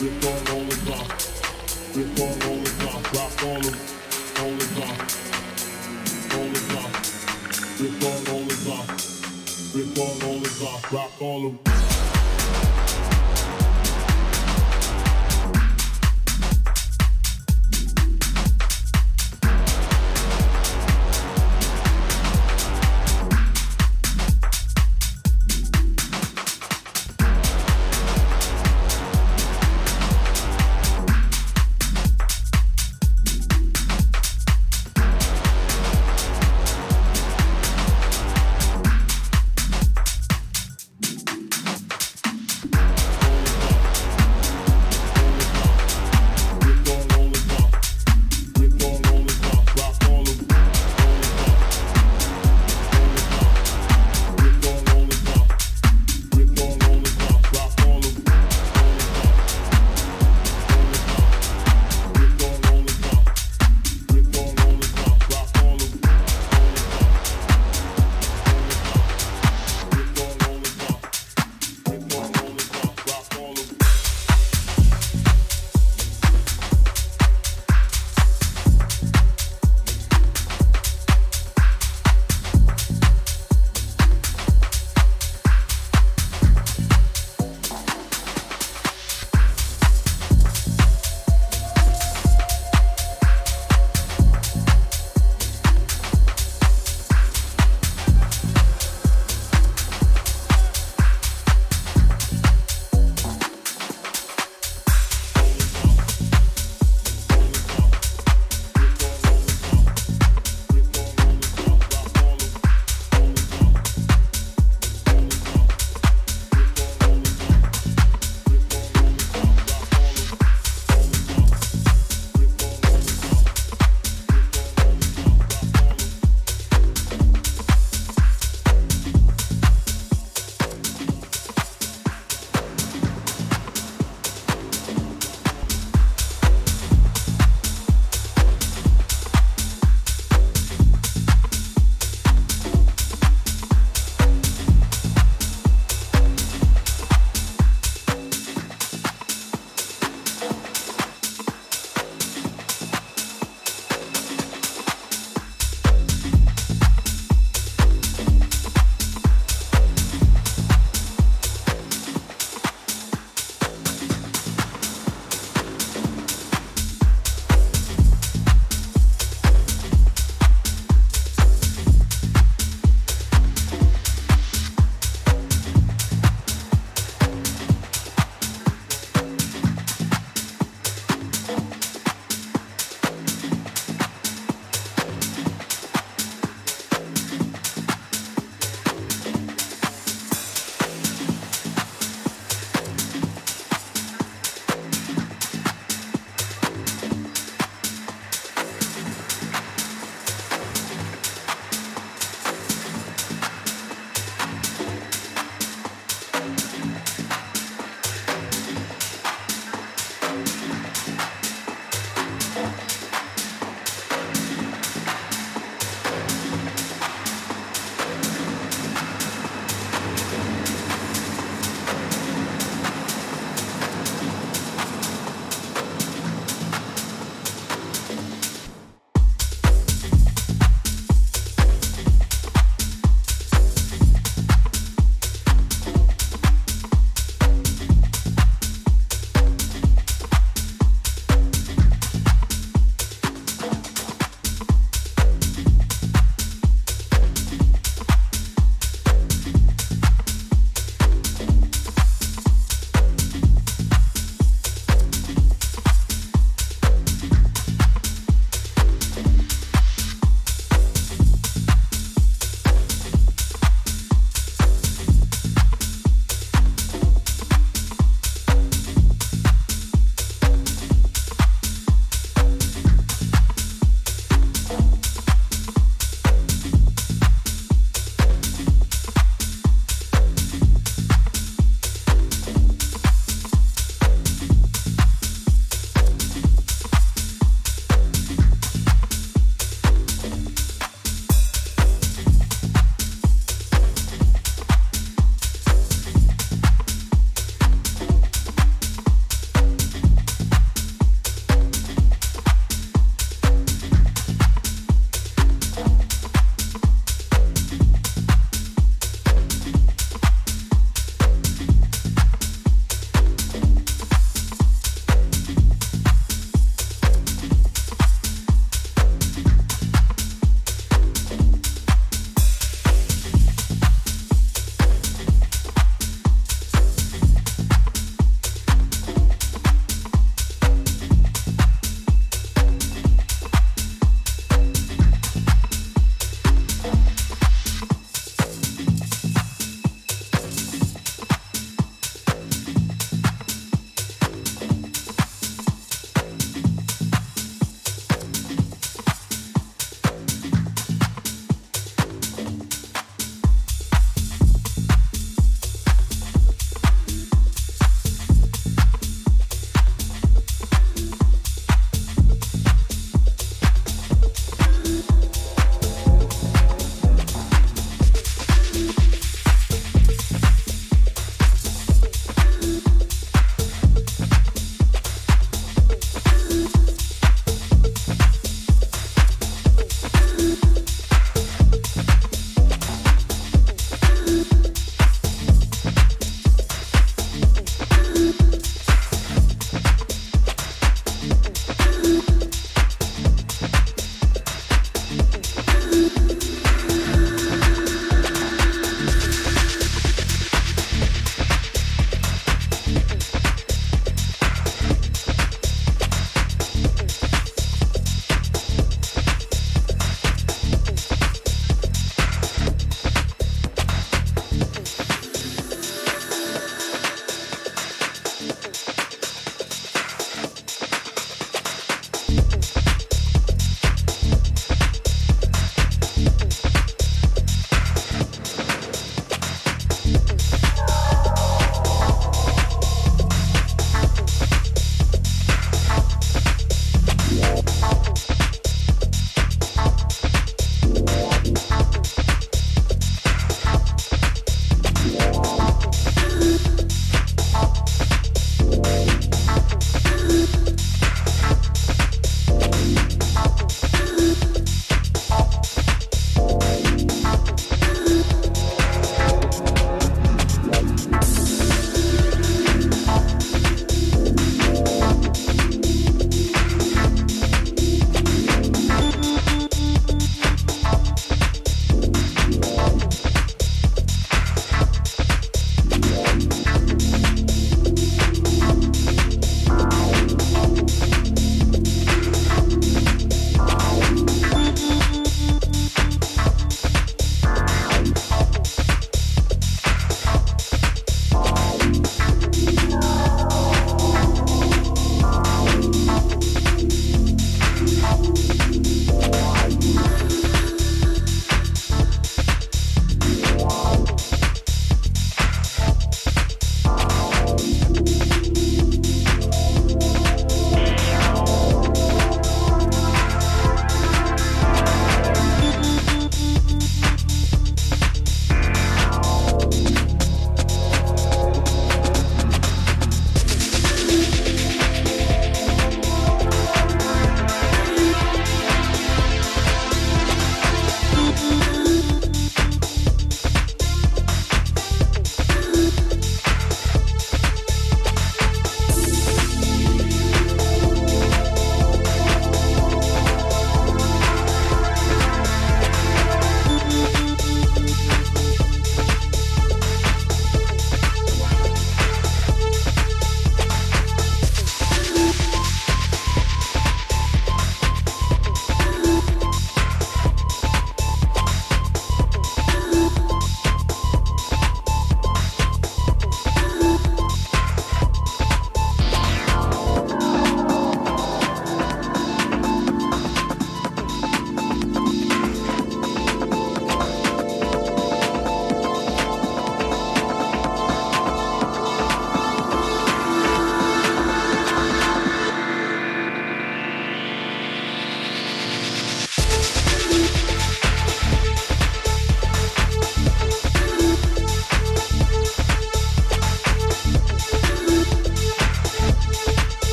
[0.00, 1.08] Rip on all the block.
[1.94, 3.12] Rip on all the block.
[3.12, 3.78] Rock all the,
[4.40, 4.98] all the block.
[6.34, 6.92] All the block.
[7.78, 8.88] Rip on all the block.
[9.72, 10.92] Rip on all the block.
[10.92, 11.83] Rock all the.